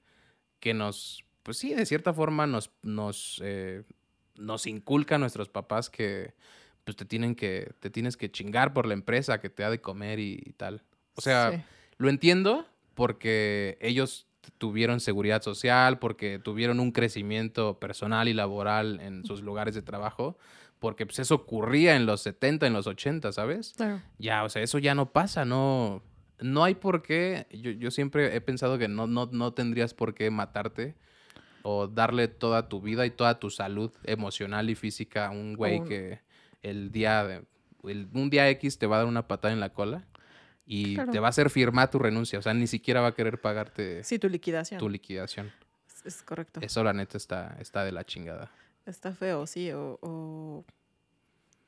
[0.60, 3.84] que nos, pues sí, de cierta forma nos, nos, eh,
[4.36, 6.34] nos inculca a nuestros papás que
[6.84, 9.80] pues te tienen que, te tienes que chingar por la empresa que te ha de
[9.82, 10.84] comer y, y tal.
[11.16, 11.62] O sea, Sí.
[11.98, 14.28] lo entiendo porque ellos
[14.58, 20.38] tuvieron seguridad social, porque tuvieron un crecimiento personal y laboral en sus lugares de trabajo,
[20.80, 23.74] porque pues eso ocurría en los 70, en los 80, ¿sabes?
[23.78, 24.02] Claro.
[24.20, 26.02] Ya, o sea, eso ya no pasa, no,
[26.40, 30.14] no hay por qué, yo, yo siempre he pensado que no, no, no tendrías por
[30.14, 30.96] qué matarte
[31.62, 35.80] o darle toda tu vida y toda tu salud emocional y física a un güey
[35.86, 36.20] que
[36.62, 37.44] el día de,
[37.86, 40.06] el- un día X te va a dar una patada en la cola
[40.76, 41.12] y Claro.
[41.12, 44.04] te va a hacer firmar tu renuncia, o sea, ni siquiera va a querer pagarte
[44.04, 44.80] Sí, tu liquidación.
[44.80, 45.52] tu liquidación.
[45.88, 46.60] Es, es correcto.
[46.62, 48.52] Eso la neta está, está de la chingada.
[48.86, 49.72] Está feo, sí.
[49.72, 50.66] O, o-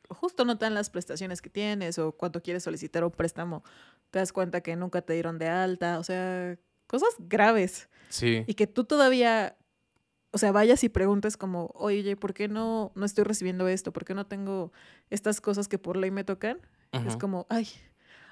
[0.10, 3.64] justo no te dan las prestaciones que tienes o cuando quieres solicitar un préstamo
[4.12, 6.00] te das cuenta que nunca te dieron de alta.
[6.00, 7.90] O sea, cosas graves.
[8.10, 8.44] Sí.
[8.48, 9.58] Y que tú todavía,
[10.32, 13.92] o sea, vayas y preguntes como, oye, ¿por qué no, no estoy recibiendo esto?
[13.92, 14.72] ¿Por qué no tengo
[15.10, 16.60] estas cosas que por ley me tocan?
[17.06, 17.68] Es como, ay,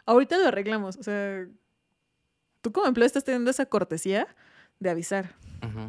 [0.06, 0.98] ahorita lo arreglamos.
[0.98, 1.48] O sea,
[2.62, 4.28] tú como empleado estás teniendo esa cortesía
[4.80, 5.36] de avisar.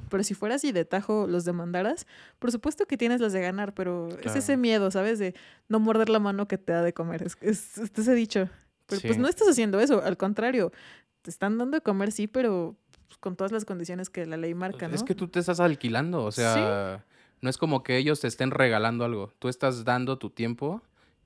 [0.08, 2.06] Pero si fuera así de tajo los demandaras,
[2.38, 5.18] por supuesto que tienes las de ganar, pero es ese miedo, ¿sabes?
[5.18, 5.34] De
[5.68, 7.24] no morder la mano que te da de comer.
[7.24, 8.48] Es, es, es ese dicho.
[8.86, 10.70] Pero pues no estás haciendo eso, al contrario,
[11.22, 12.76] te están dando de comer, sí, pero
[13.18, 14.94] con todas las condiciones que la ley marca, ¿no?
[14.94, 17.04] Es que tú te estás alquilando, o sea,
[17.40, 19.32] no es como que ellos te estén regalando algo.
[19.38, 20.82] Tú estás dando tu tiempo,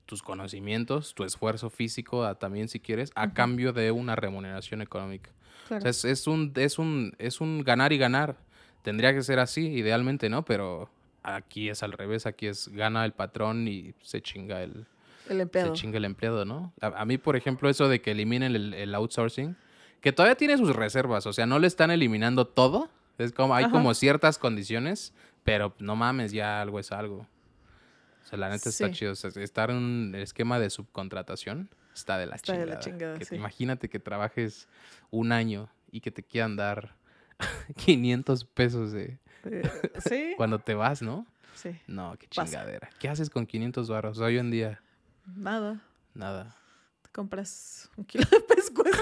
[0.09, 5.29] tus conocimientos, tu esfuerzo físico a- también si quieres, a cambio de una remuneración económica.
[5.67, 5.79] Claro.
[5.79, 8.37] O sea, es, es un, es, un, es un ganar y ganar.
[8.81, 10.43] Tendría que ser así, idealmente, ¿no?
[10.45, 10.89] Pero
[11.21, 14.87] aquí es al revés, aquí es gana el patrón y se chinga el,
[15.29, 15.75] el empleado.
[15.75, 16.73] se chinga el empleado, ¿no?
[16.81, 19.55] A, a mí, por ejemplo, eso de que eliminen el, el outsourcing,
[20.01, 22.89] que todavía tiene sus reservas, o sea, no le están eliminando todo.
[23.19, 23.73] Es como, hay Ajá.
[23.73, 27.27] como ciertas condiciones, pero no mames, ya algo es algo.
[28.29, 29.13] Sea, la neta está chido.
[29.13, 32.75] O sea, estar en un esquema de subcontratación está de la Está de chingada.
[32.75, 33.35] la chingada, Que- sí.
[33.35, 34.67] Imagínate que trabajes
[35.09, 36.95] un año y que te quieran dar
[37.77, 39.63] 500 pesos de Eh,
[40.07, 41.25] sí, cuando te vas, ¿no?
[41.55, 41.71] sí.
[41.87, 42.45] No, qué Pasa.
[42.45, 42.89] chingadera.
[42.99, 44.19] ¿Qué haces con 500 barros?
[44.19, 44.81] Hoy en día,
[45.25, 45.81] Nada.
[46.13, 46.55] nada.
[47.01, 49.01] Te compras un kilo de pescuezo.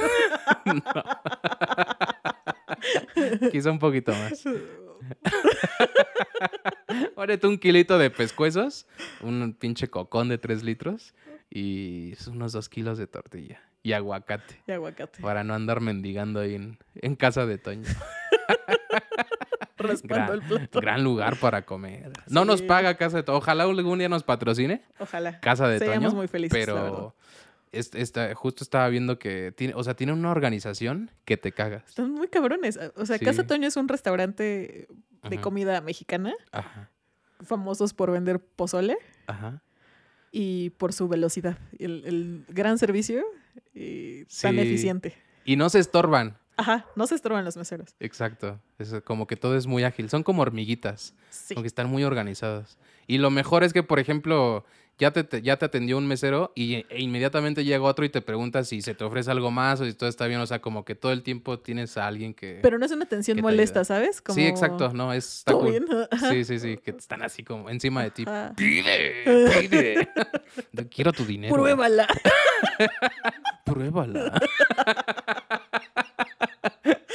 [3.52, 4.44] Quizá un poquito más.
[7.16, 8.88] Ponete un kilito de pescuezos,
[9.22, 11.14] un pinche cocón de 3 litros
[11.50, 15.22] y unos 2 kilos de tortilla y aguacate y aguacate.
[15.22, 17.84] para no andar mendigando ahí en, en casa de Toño.
[20.04, 20.82] Gran, el plato.
[20.82, 22.12] gran lugar para comer.
[22.28, 23.38] No nos paga Casa de Toño.
[23.38, 25.40] Ojalá algún día nos patrocine Ojalá.
[25.40, 26.18] Casa de Seríamos Toño.
[26.18, 27.16] muy felices, pero
[27.72, 31.84] esta- justo estaba viendo que tiene, o sea, tiene una organización que te cagas.
[31.88, 32.80] Están muy cabrones.
[32.96, 33.46] O sea, Casa.
[33.46, 34.88] Toño es un restaurante
[35.24, 35.42] de Ajá.
[35.42, 36.90] comida mexicana, Ajá,
[37.42, 38.98] famosos por vender pozole
[39.28, 39.62] ajá.
[40.32, 41.58] y por su velocidad.
[41.80, 43.24] El, el gran servicio
[43.74, 44.60] y tan Sí.
[44.62, 45.16] eficiente.
[45.46, 46.38] Y no se estorban.
[46.60, 47.96] Ajá, no se estorban los meseros.
[48.00, 48.60] Exacto.
[48.80, 50.10] Es como que todo es muy ágil.
[50.10, 51.14] Son como hormiguitas.
[51.30, 51.54] Sí.
[51.54, 52.78] Como que están muy organizados.
[53.06, 54.66] Y lo mejor es que, por ejemplo,
[55.00, 58.22] ya te, te- ya te atendió un mesero y e inmediatamente llega otro y te
[58.22, 60.40] pregunta si se te ofrece algo más o si todo está bien.
[60.42, 62.60] O sea, como que todo el tiempo tienes a alguien que...
[62.64, 63.84] Pero no es una atención molesta.
[63.86, 64.22] ¿sabes?
[64.22, 64.92] Como, Sí, exacto.
[64.94, 65.40] No, es...
[65.40, 65.70] Está ¿Todo cool.
[65.72, 65.86] bien?
[66.30, 66.78] Sí, sí, sí.
[66.78, 68.24] Que están así como encima de ti.
[68.26, 68.54] Ajá.
[68.56, 69.24] Pide,
[69.62, 70.10] pide.
[70.90, 71.54] Quiero tu dinero.
[71.54, 72.08] Pruébala.
[73.66, 74.40] Pruébala.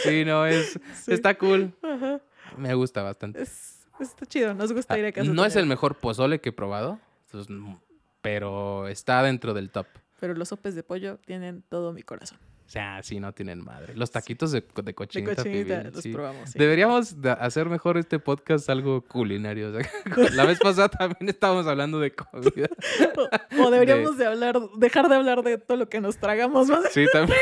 [0.05, 0.79] sí, no, es...
[1.05, 1.13] Sí.
[1.13, 1.73] Está cool.
[1.83, 2.21] Ajá.
[2.57, 3.43] Me gusta bastante.
[3.43, 5.31] Es- está chido, nos gusta ir a casa.
[5.31, 6.99] Ah, No es el mejor pozole que he probado,
[7.33, 7.77] entonces, mm,
[8.21, 9.87] pero está dentro del top.
[10.21, 12.39] Pero los sopes de pollo tienen todo mi corazón.
[12.65, 13.95] O sea, sí, no tienen madre.
[13.97, 16.13] Los taquitos de, de De cochinita, cochinita pibil, los sí.
[16.13, 16.51] probamos.
[16.51, 16.59] sí.
[16.59, 19.69] Deberíamos de hacer mejor este podcast algo culinario.
[19.77, 22.69] o sea, la vez pasada también estábamos hablando de comida.
[23.59, 24.27] O, o deberíamos de...
[24.27, 26.69] hablar, dejar de hablar de todo lo que nos tragamos.
[26.93, 27.39] Sí, también.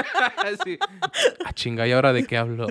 [0.64, 0.78] sí.
[1.44, 2.66] Ah, chinga, ¿y ahora de qué hablo?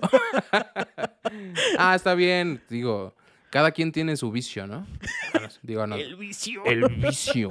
[1.77, 2.61] ah, está bien.
[2.69, 3.15] Digo,
[3.53, 4.87] cada quien tiene su vicio, ¿no?
[5.31, 5.95] Bueno, Digo, no.
[5.95, 6.65] El vicio.
[6.65, 7.49] El vicio.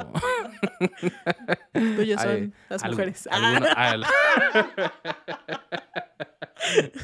[1.73, 3.29] Tuyos son Ay, las algo- mujeres.
[3.31, 4.93] ah, la-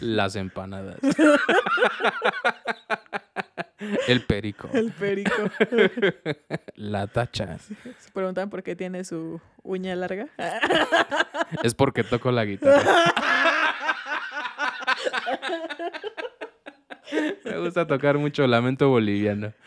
[0.00, 0.98] Las empanadas.
[4.06, 4.68] El perico.
[4.72, 5.32] El perico.
[6.74, 7.58] La tacha.
[7.58, 10.28] Se preguntan por qué tiene su uña larga.
[11.62, 13.14] Es porque toco la guitarra.
[17.44, 19.52] Me gusta tocar mucho lamento boliviano.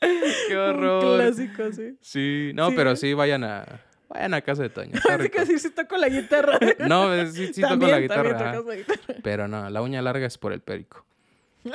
[0.00, 1.16] Qué Un horror.
[1.16, 1.96] clásico, sí.
[2.00, 2.74] Sí, no, Sí.
[2.76, 3.64] pero sí vayan a
[4.08, 4.92] vayan a casa de Toño.
[5.10, 6.58] Así que decir si toco la guitarra.
[6.86, 8.52] No, es- sí, sí toco la guitarra.
[8.62, 8.98] la guitarra.
[9.22, 11.04] Pero no, la uña larga es por el perico.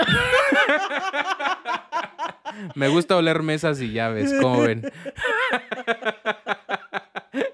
[2.76, 4.84] Me gusta oler mesas y llaves, ¿cómo ven?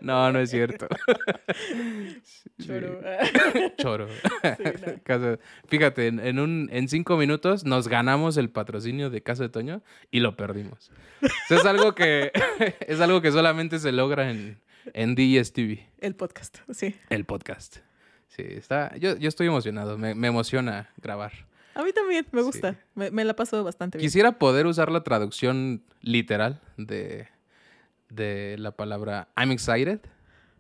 [0.01, 0.88] No, no es cierto.
[2.57, 2.65] Sí.
[2.67, 3.01] Choro.
[3.77, 4.07] Choro.
[4.07, 4.93] Sí, no.
[5.03, 9.49] Casa- Fíjate, en, en un, en cinco minutos nos ganamos el patrocinio de Casa de
[9.49, 9.81] Toño
[10.11, 10.91] y lo perdimos.
[11.49, 12.31] Es algo que
[12.88, 14.59] es algo que solamente se logra en,
[14.93, 16.95] en DSTV, El podcast, sí.
[17.09, 17.77] el podcast.
[18.27, 18.95] Sí, está.
[18.97, 19.97] Yo, yo estoy emocionado.
[19.97, 21.31] Me, me emociona grabar.
[21.73, 22.45] A mí también me Sí.
[22.45, 22.79] gusta.
[22.95, 24.05] Me, me la paso bastante bien.
[24.07, 27.27] Quisiera poder usar la traducción literal de,
[28.09, 29.99] de la palabra I'm excited,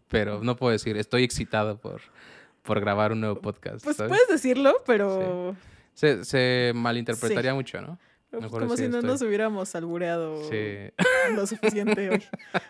[0.07, 2.01] pero no puedo decir estoy excitado por,
[2.63, 3.83] por grabar un nuevo podcast.
[3.83, 4.09] Pues ¿sabes?
[4.09, 5.55] puedes decirlo, pero,
[5.93, 7.97] Se, se malinterpretaría mucho, ¿no?
[8.31, 9.09] pues como si no estoy.
[9.11, 10.91] nos hubiéramos albureado Sí.
[11.33, 12.23] lo suficiente hoy.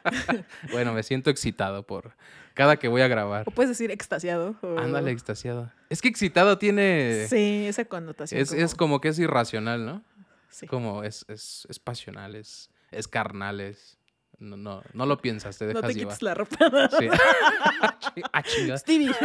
[0.72, 2.12] Bueno, me siento excitado por
[2.54, 3.44] cada que voy a grabar.
[3.48, 4.56] O puedes decir extasiado.
[4.62, 5.72] o- Ándale, extasiado.
[5.90, 7.26] Es que excitado tiene...
[7.30, 8.40] Sí, esa connotación.
[8.40, 10.04] Es, es como que es irracional, ¿no?
[10.50, 10.68] sí.
[10.68, 13.98] Como es, es, es pasional, es, es carnal, es...
[14.40, 16.14] No, no, no lo piensas, te No dejas te llevar.
[16.14, 16.90] quites la ropa.
[17.00, 17.08] Sí.
[18.34, 18.78] ah, chinga.
[18.78, 19.12] Stevie.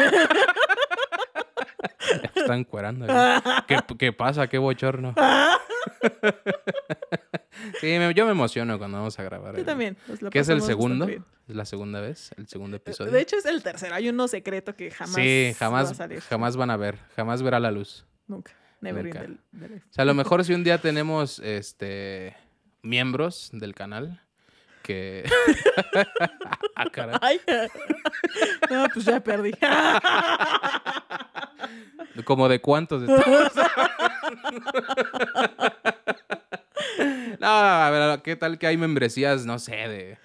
[2.34, 3.06] Ya están cuerando.
[3.06, 3.18] güey.
[3.68, 4.48] ¿Qué, qué pasa?
[4.48, 5.14] ¿Qué bochorno?
[7.80, 9.54] sí, me- yo me emociono cuando vamos a grabar.
[9.54, 9.96] Yo el- también.
[10.08, 11.06] nos la ¿Qué es el pasamos segundo?
[11.06, 11.30] bastante.
[11.48, 12.30] ¿Es la segunda vez?
[12.36, 13.12] ¿El segundo episodio?
[13.12, 13.94] De hecho, es el tercero.
[13.94, 15.14] Hay uno secreto que jamás.
[15.14, 16.20] sí, va a jamás, salir.
[16.22, 16.98] jamás van a ver.
[17.16, 18.06] Jamás verá la luz.
[18.26, 18.52] Nunca.
[18.80, 19.24] Never Nunca.
[19.24, 19.86] in the- the life.
[19.90, 22.36] O sea, a lo mejor si un día tenemos este
[22.82, 24.20] miembros del canal
[24.82, 25.24] que.
[26.76, 27.16] ah, caray.
[27.20, 27.40] Ay.
[28.70, 29.52] No, pues ya perdí.
[32.24, 33.52] Como de cuántos estamos
[37.40, 40.18] No, a ver, ¿qué tal que hay membresías, no sé, de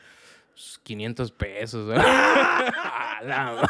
[0.84, 1.88] 500 pesos?
[1.88, 2.01] ¿no?
[2.01, 3.70] A la ma-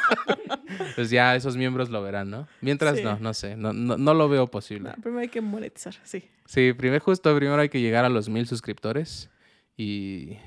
[0.96, 2.48] pues ya esos miembros lo verán, ¿no?
[2.62, 3.04] Mientras Sí.
[3.04, 4.90] no, no sé, no, no, no lo veo posible.
[4.90, 6.30] No, primero hay que monetizar, sí.
[6.46, 9.30] Sí, primero, justo primero hay que llegar a los mil suscriptores
[9.78, 10.38] y,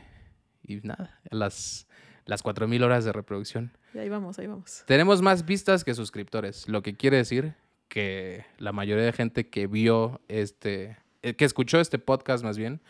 [0.69, 1.87] y nada, las,
[2.25, 3.73] las 4000 horas de reproducción.
[3.95, 4.85] Y ahí vamos, ahí vamos.
[4.87, 7.55] Tenemos más vistas que suscriptores, lo que quiere decir
[7.89, 12.81] que la mayoría de gente que vio este, eh, que escuchó este podcast más bien,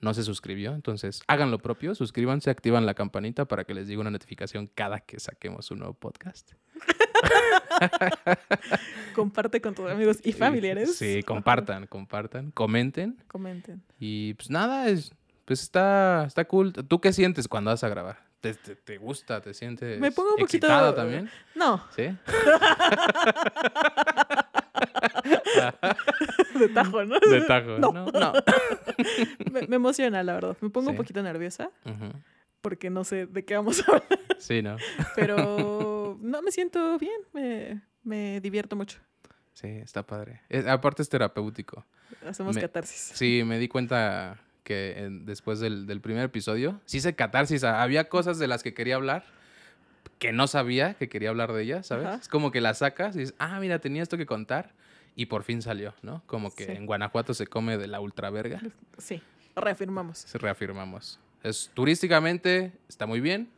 [0.00, 0.74] no se suscribió.
[0.74, 5.00] Entonces, hagan lo propio, suscríbanse, activan la campanita para que les llegue una notificación cada
[5.00, 6.52] que saquemos un nuevo podcast.
[9.14, 10.96] Comparte con tus amigos y familiares.
[10.96, 13.22] Sí, compartan, compartan, comenten.
[13.28, 13.82] Comenten.
[13.98, 15.12] Y pues nada, es,
[15.44, 16.72] pues está, está cool.
[16.72, 18.18] ¿Tú qué sientes cuando vas a grabar?
[18.40, 19.40] ¿Te, te, te gusta?
[19.40, 21.30] ¿Te sientes Me pongo un poquito- también?
[21.54, 22.02] No, ¿Sí?
[26.58, 27.18] de tajo, ¿no?
[27.20, 27.78] De tajo.
[27.78, 27.92] No.
[27.92, 28.32] No, no.
[29.52, 30.56] Me, me emociona, la verdad.
[30.60, 31.70] Me pongo un poquito nerviosa
[32.60, 34.04] porque no sé de qué vamos a hablar.
[34.38, 34.76] Sí, ¿no?
[35.16, 37.20] Pero no, me siento bien.
[37.32, 38.98] Me, me divierto mucho.
[39.52, 40.40] Sí, está padre.
[40.48, 41.84] Es- aparte es terapéutico.
[42.26, 43.12] Hacemos Me- catarsis.
[43.14, 47.64] Sí, me di cuenta que en- después del, del primer episodio, sí hice catarsis.
[47.64, 49.24] Había cosas de las que quería hablar
[50.18, 52.06] que no sabía que quería hablar de ellas, ¿sabes?
[52.06, 52.14] Ajá.
[52.16, 54.70] Es como que las sacas y dices, ah, mira, tenía esto que contar
[55.16, 56.22] y por fin salió, ¿no?
[56.26, 56.72] Como que Sí.
[56.72, 58.60] en Guanajuato se come de la ultraverga.
[58.98, 59.20] Sí,
[59.56, 60.18] reafirmamos.
[60.18, 61.18] Se reafirmamos.
[61.42, 63.48] Es, turísticamente está muy bien,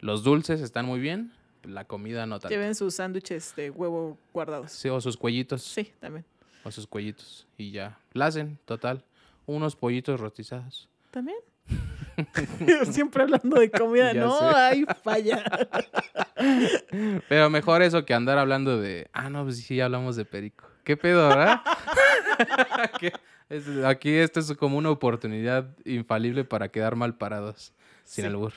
[0.00, 1.32] los dulces están muy bien,
[1.64, 2.48] la comida no tanto.
[2.54, 4.72] Lleven sus sándwiches de huevo guardados.
[4.72, 5.62] Sí, o sus cuellitos.
[5.62, 6.24] Sí, también.
[6.64, 7.46] O sus cuellitos.
[7.58, 7.98] Y ya.
[8.12, 9.04] La hacen, total.
[9.46, 10.88] Unos pollitos rostizados.
[11.10, 11.38] ¿También?
[12.90, 14.12] Siempre hablando de comida.
[14.14, 14.44] Ya no, sé.
[14.56, 15.42] hay falla.
[17.28, 19.08] Pero mejor eso que andar hablando de.
[19.12, 20.66] Ah, no, pues sí, hablamos de perico.
[20.84, 21.60] ¿Qué pedo, verdad?
[23.86, 27.72] Aquí esto es como una oportunidad infalible para quedar mal parados.
[28.04, 28.28] Sin Sí.
[28.28, 28.52] albur.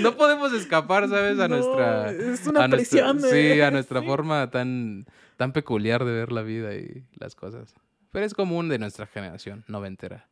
[0.00, 1.38] No podemos escapar, ¿sabes?
[1.40, 2.12] A No, nuestra.
[2.12, 4.06] es una a nuestra- de- Sí, a nuestra sí.
[4.06, 5.06] forma tan,
[5.36, 7.74] tan peculiar de ver la vida y las cosas.
[8.10, 10.28] Pero es común de nuestra generación, noventera.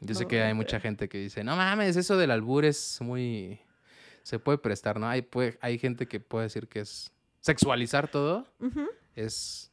[0.00, 3.60] Yo sé que hay mucha gente que dice, no mames, eso del albur es muy...
[4.22, 5.08] Se puede prestar, ¿no?
[5.08, 7.12] Hay, puede- hay gente que puede decir que es...
[7.40, 8.86] Sexualizar todo Ujú.
[9.14, 9.70] es...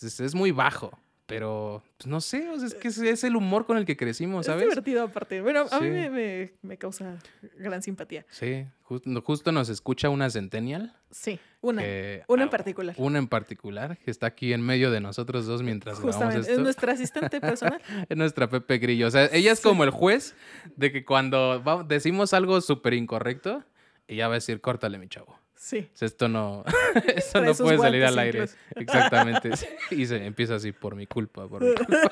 [0.00, 0.98] Es, es muy bajo.
[1.32, 3.96] Pero, pues, no sé, o sea, es que es, es el humor con el que
[3.96, 4.64] crecimos, Es ¿sabes?
[4.68, 5.40] divertido aparte.
[5.40, 7.16] Bueno, a mí me, me- me causa
[7.56, 8.26] gran simpatía.
[8.28, 10.94] Sí, justo, justo nos escucha una centennial.
[11.10, 11.80] Sí, una.
[11.80, 12.94] que- una en particular.
[12.98, 16.40] Una en particular, que está aquí en medio de nosotros dos mientras Justamente.
[16.40, 16.52] esto.
[16.52, 17.80] Es nuestra asistente personal.
[18.10, 19.06] Es nuestra Pepe Grillo.
[19.06, 19.64] O sea, ella es Sí.
[19.66, 20.34] como el juez
[20.76, 23.64] de que cuando va- decimos algo súper incorrecto,
[24.06, 25.38] ella va a decir, córtale, mi chavo.
[25.64, 25.88] Sí.
[25.94, 26.64] O sea, esto no,
[27.14, 28.38] esto no puede salir al aire.
[28.40, 28.56] incluso.
[28.74, 29.56] Exactamente.
[29.56, 32.10] Sí, Y se empieza así, por mi culpa, por mi culpa.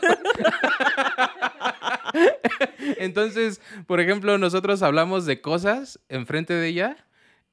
[2.98, 6.96] Entonces, por ejemplo, nosotros hablamos de cosas enfrente de ella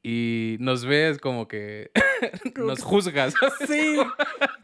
[0.03, 1.89] y nos ves como que
[2.55, 3.33] Como nos que- juzgas.
[3.67, 3.97] Sí.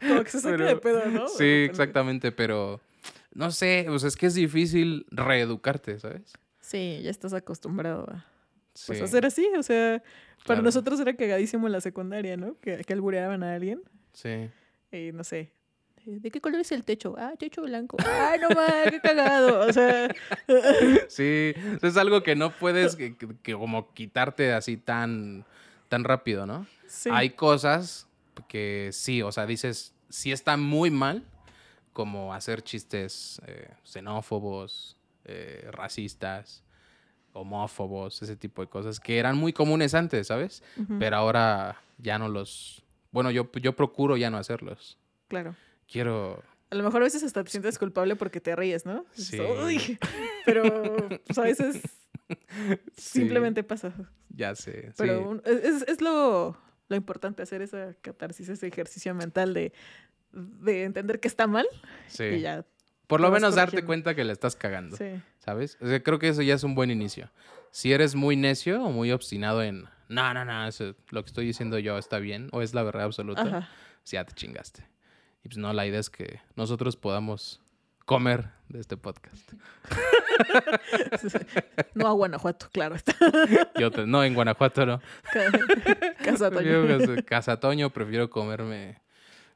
[0.06, 1.26] Como que se saca Pero- de pedo, ¿no?
[1.28, 2.80] Sí, exactamente, pero
[3.32, 6.32] no sé, o sea, es que es difícil reeducarte, ¿sabes?
[6.60, 8.24] Sí, ya estás acostumbrado a
[8.86, 9.48] pues, Sí, hacer así.
[9.58, 10.02] O sea,
[10.38, 10.62] para claro.
[10.62, 12.58] nosotros era cagadísimo en la secundaria, ¿no?
[12.60, 13.82] Que, que albureaban a alguien.
[14.12, 14.50] Sí.
[14.92, 15.52] Y no sé.
[16.06, 17.14] eh, ¿De qué color es el techo?
[17.18, 17.96] Ah, techo blanco.
[18.06, 19.66] Ah, no más, qué cagado.
[19.66, 20.08] O sea,
[21.08, 25.44] Sí, es algo que no puedes que, que- que como quitarte así tan,
[25.88, 26.66] tan rápido, ¿no?
[26.86, 27.08] sí.
[27.12, 28.06] Hay cosas
[28.48, 31.24] que sí, o sea, dices, sí está muy mal,
[31.92, 36.63] como hacer chistes eh, xenófobos, eh, racistas,
[37.34, 40.62] homófobos, ese tipo de cosas, que eran muy comunes antes, ¿sabes?
[40.98, 42.82] Pero ahora ya no los...
[43.10, 44.98] Bueno, yo, yo procuro ya no hacerlos.
[45.28, 45.54] Claro.
[45.90, 46.42] Quiero...
[46.70, 49.04] A lo mejor a veces hasta te sientes culpable porque te ríes, ¿no?
[49.12, 49.38] Sí.
[49.40, 49.98] "Uy",
[50.44, 50.62] Pero
[51.26, 51.80] pues, a veces
[52.96, 53.92] Sí, simplemente pasa.
[54.30, 54.92] Ya sé.
[54.96, 55.50] Pero sí.
[55.62, 56.56] es, es lo,
[56.88, 59.72] lo importante hacer esa catarsis, ese ejercicio mental de,
[60.32, 61.66] de entender que está mal
[62.08, 62.24] Sí.
[62.24, 62.64] y ya.
[63.06, 65.10] Por lo menos darte cuenta que le estás cagando, Sí.
[65.44, 65.78] ¿Sabes?
[65.80, 67.30] O sea, creo que eso ya es un buen inicio.
[67.70, 71.46] Si eres muy necio o muy obstinado en no, no, no, eso- lo que estoy
[71.46, 73.68] diciendo yo está bien o es la verdad absoluta, Ajá.
[74.02, 74.86] pues ya te chingaste.
[75.42, 77.60] Y pues no, la idea es que nosotros podamos
[78.04, 79.52] comer de este podcast.
[81.94, 83.14] No a Guanajuato, claro está.
[83.78, 85.00] Yo te- no, en Guanajuato no.
[85.32, 86.98] Ca- Casa Prefiero Toño.
[86.98, 89.00] casa- Casatoño, prefiero comerme,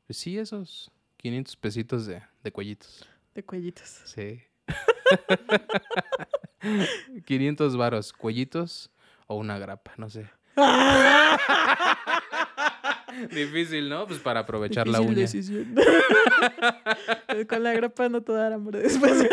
[0.06, 3.08] pues sí, esos 500 pesitos de, de cuellitos.
[3.34, 4.02] De cuellitos.
[4.04, 4.40] Sí.
[7.24, 8.90] 500 varos, cuellitos
[9.26, 10.26] o una grapa, no sé.
[13.30, 14.06] Difícil, ¿no?
[14.06, 15.14] Pues para aprovechar la uña.
[15.14, 15.74] decisión.
[17.48, 19.26] Con la grapa no te va a dar hambre después.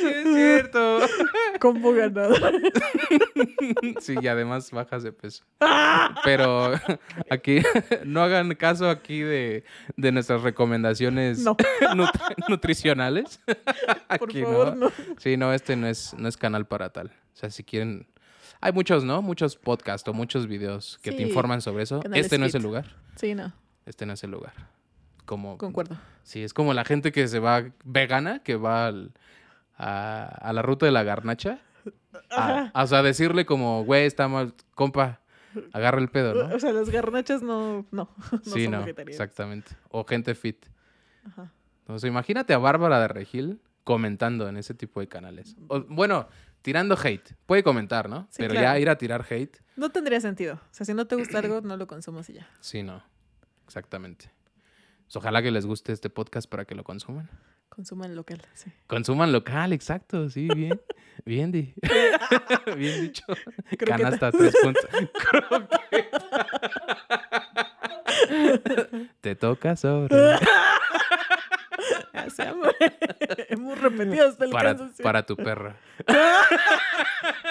[0.00, 1.00] Sí, es cierto.
[1.72, 2.34] Combo ganado.
[4.00, 5.44] Sí, y además bajas de peso.
[6.24, 6.72] Pero
[7.30, 7.60] aquí,
[8.04, 9.64] no hagan caso aquí de,
[9.96, 11.56] de nuestras recomendaciones No,
[12.48, 13.40] nutricionales.
[13.44, 13.56] por
[14.08, 14.92] Aquí favor, no.
[15.18, 17.08] Sí, no, este no es, no es canal para tal.
[17.08, 18.06] O sea, si quieren...
[18.60, 19.20] Hay muchos, ¿no?
[19.20, 22.00] Muchos podcasts o muchos videos que te informan sobre eso.
[22.14, 22.96] Este no es el lugar.
[23.16, 23.52] Sí, no.
[23.84, 24.52] Este no es el lugar.
[25.24, 25.58] Como...
[25.58, 25.96] Concuerdo.
[26.22, 29.12] Sí, es como la gente que se va vegana, que va al-
[29.76, 31.58] a, a la ruta de la garnacha.
[32.30, 35.20] A, o sea, decirle como, güey, está mal, compa,
[35.72, 36.54] agarra el pedo, ¿no?
[36.54, 39.72] O sea, las garnachas no, no, no sí, son no, exactamente.
[39.90, 40.66] O gente fit.
[41.24, 41.52] Ajá.
[41.80, 45.56] Entonces, imagínate a Bárbara de Regil comentando en ese tipo de canales.
[45.68, 46.28] O, bueno,
[46.62, 47.34] tirando hate.
[47.46, 48.26] Puede comentar, ¿no?
[48.30, 50.54] Sí, Pero ya ir a tirar hate, No tendría sentido.
[50.54, 52.48] O sea, si no te gusta algo, no lo consumas y ya.
[52.60, 53.02] sí, no.
[53.66, 54.30] Exactamente.
[55.04, 57.28] Pues ojalá que les guste este podcast para que lo consuman.
[57.76, 58.72] Consuman local, sí.
[58.86, 60.80] Consuman local, exacto, sí, bien.
[61.26, 61.74] bien, Di.
[62.76, 63.22] bien dicho.
[63.78, 63.96] Croqueta.
[63.98, 64.86] Canasta, tres puntos.
[69.20, 70.16] Te toca sobre.
[72.38, 72.70] Llama.
[73.48, 75.02] Hemos repetido hasta el Para, cansancio.
[75.02, 75.76] para tu perra.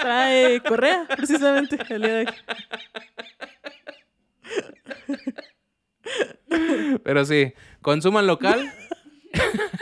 [0.01, 2.25] Trae correa, precisamente, el día de
[6.49, 6.99] hoy.
[7.03, 8.71] Pero sí, consuman local.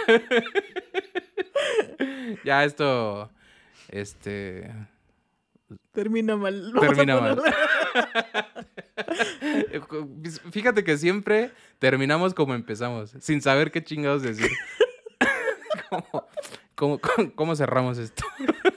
[2.44, 3.30] ya esto,
[3.90, 4.72] este,
[5.92, 6.74] Termina mal.
[6.80, 7.38] Termina mal.
[7.38, 7.54] ponerle-
[10.52, 14.50] fíjate que siempre terminamos como empezamos, sin saber qué chingados decir.
[15.90, 16.28] ¿Cómo,
[16.76, 18.24] cómo, cómo- cómo cerramos esto?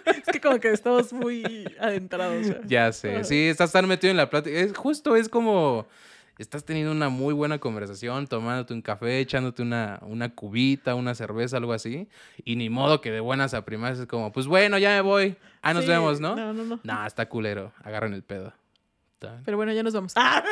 [0.07, 2.47] Es que como que estamos muy adentrados.
[2.47, 2.61] ya.
[2.67, 4.57] Ya sé, sí, estás tan metido en la plática.
[4.59, 5.87] Es justo, es como
[6.43, 11.57] estás teniendo una muy buena conversación, tomándote un café, echándote una, una cubita, una cerveza,
[11.57, 12.09] algo así.
[12.45, 15.37] Y ni modo que de buenas a primeras es como, pues bueno, ya me voy.
[15.63, 16.37] Ah, nos Sí, vemos, ¿no?
[16.37, 16.81] No, no, no.
[16.83, 17.73] Nah, está culero.
[17.83, 18.53] Agarren el pedo.
[19.45, 20.13] Pero bueno, ya nos vamos.
[20.17, 20.45] ¡Ah!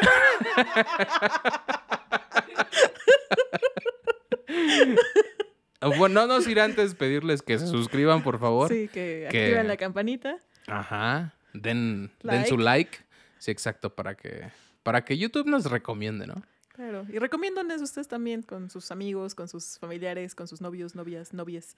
[5.99, 8.71] Bueno, no nos irá antes pedirles que se suscriban, por favor.
[8.71, 10.39] Sí, que que- activan la campanita.
[10.67, 11.35] Ajá.
[11.53, 12.99] Den, den su like.
[13.39, 14.51] Sí, exacto, para que,
[14.85, 16.41] para que YouTube nos recomiende, ¿no?
[16.75, 17.05] Claro.
[17.13, 21.77] Y recomiéndoles ustedes también con sus amigos, con sus familiares, con sus novios, novias, novias.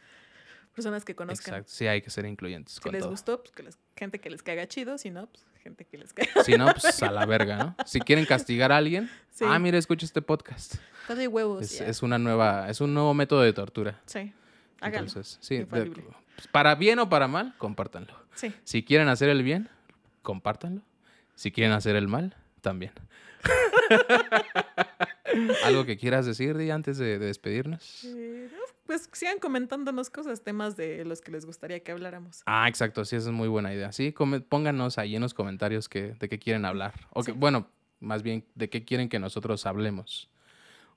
[0.74, 1.54] Personas que conozcan.
[1.54, 1.72] Exacto.
[1.74, 3.10] Sí, hay que ser incluyentes Si con les todo.
[3.10, 4.98] gustó, pues que les- gente que les caiga chido.
[4.98, 6.42] Si no, pues gente que les caiga.
[6.44, 7.76] Si no, pues a la verga, ¿no?
[7.86, 9.44] Si quieren castigar a alguien, Sí.
[9.46, 10.74] ah, mira, escucha este podcast.
[11.02, 11.62] Está de huevos.
[11.62, 14.00] Es, es una nueva, es un nuevo método de tortura.
[14.06, 14.32] Sí.
[14.80, 15.08] Háganlo.
[15.08, 18.12] Entonces, sí, de- pues, para bien o para mal, compártanlo.
[18.34, 18.52] Sí.
[18.64, 19.70] Si quieren hacer el bien,
[20.22, 20.82] compártanlo.
[21.36, 22.34] Si quieren hacer el mal,
[22.66, 22.90] también.
[25.64, 28.02] ¿Algo que quieras decir, Di, antes de, de despedirnos?
[28.04, 32.42] Eh, no, pues sigan comentándonos cosas, temas de los que les gustaría que habláramos.
[32.46, 33.92] Ah, exacto, sí, esa es muy buena idea.
[33.92, 34.12] Sí,
[34.48, 36.94] pónganos ahí en los comentarios que, de qué quieren hablar.
[37.12, 37.38] O que, Sí.
[37.38, 37.68] bueno,
[38.00, 40.28] más bien, de qué quieren que nosotros hablemos.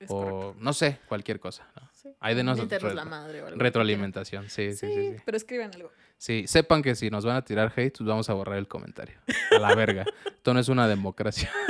[0.00, 0.56] Es o correcto.
[0.58, 1.68] no sé, cualquier cosa.
[1.76, 1.88] ¿no?
[1.92, 2.08] Sí.
[2.20, 5.22] Ahí denos Miéntenos re- la madre o algo que Retroalimentación, sí, sí, Sí, sí, sí.
[5.24, 5.92] pero escriban algo.
[6.16, 9.16] Sí, sepan que si nos van a tirar hate, pues vamos a borrar el comentario.
[9.54, 10.04] A la verga.
[10.26, 11.50] Esto no es una democracia.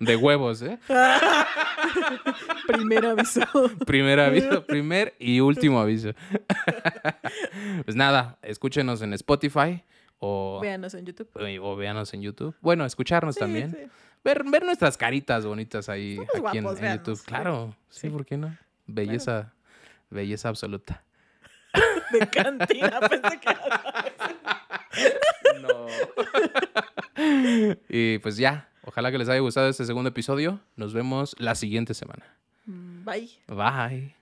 [0.00, 0.78] De huevos, ¿eh?
[2.66, 3.40] Primer aviso.
[3.86, 6.10] Primer aviso, primer y último aviso.
[7.84, 9.82] Pues nada, escúchenos en Spotify
[10.18, 11.28] o, Véanos en YouTube.
[11.62, 12.54] o véanos en YouTube.
[12.60, 13.90] Bueno, escucharnos Sí, también.
[14.24, 17.22] Ver, ver nuestras caritas bonitas ahí Somos aquí en- guapos, en, YouTube.
[17.24, 18.10] Claro, sí, Sí.
[18.10, 18.56] ¿por qué no?
[18.86, 19.52] Belleza,
[20.10, 21.02] belleza absoluta.
[22.12, 24.04] De cantina, pensé que era-
[25.62, 25.86] No.
[27.88, 30.60] y pues ya, ojalá que les haya gustado este segundo episodio.
[30.76, 32.24] Nos vemos la siguiente semana.
[32.66, 33.30] Mm, Bye.
[33.48, 34.14] Bye.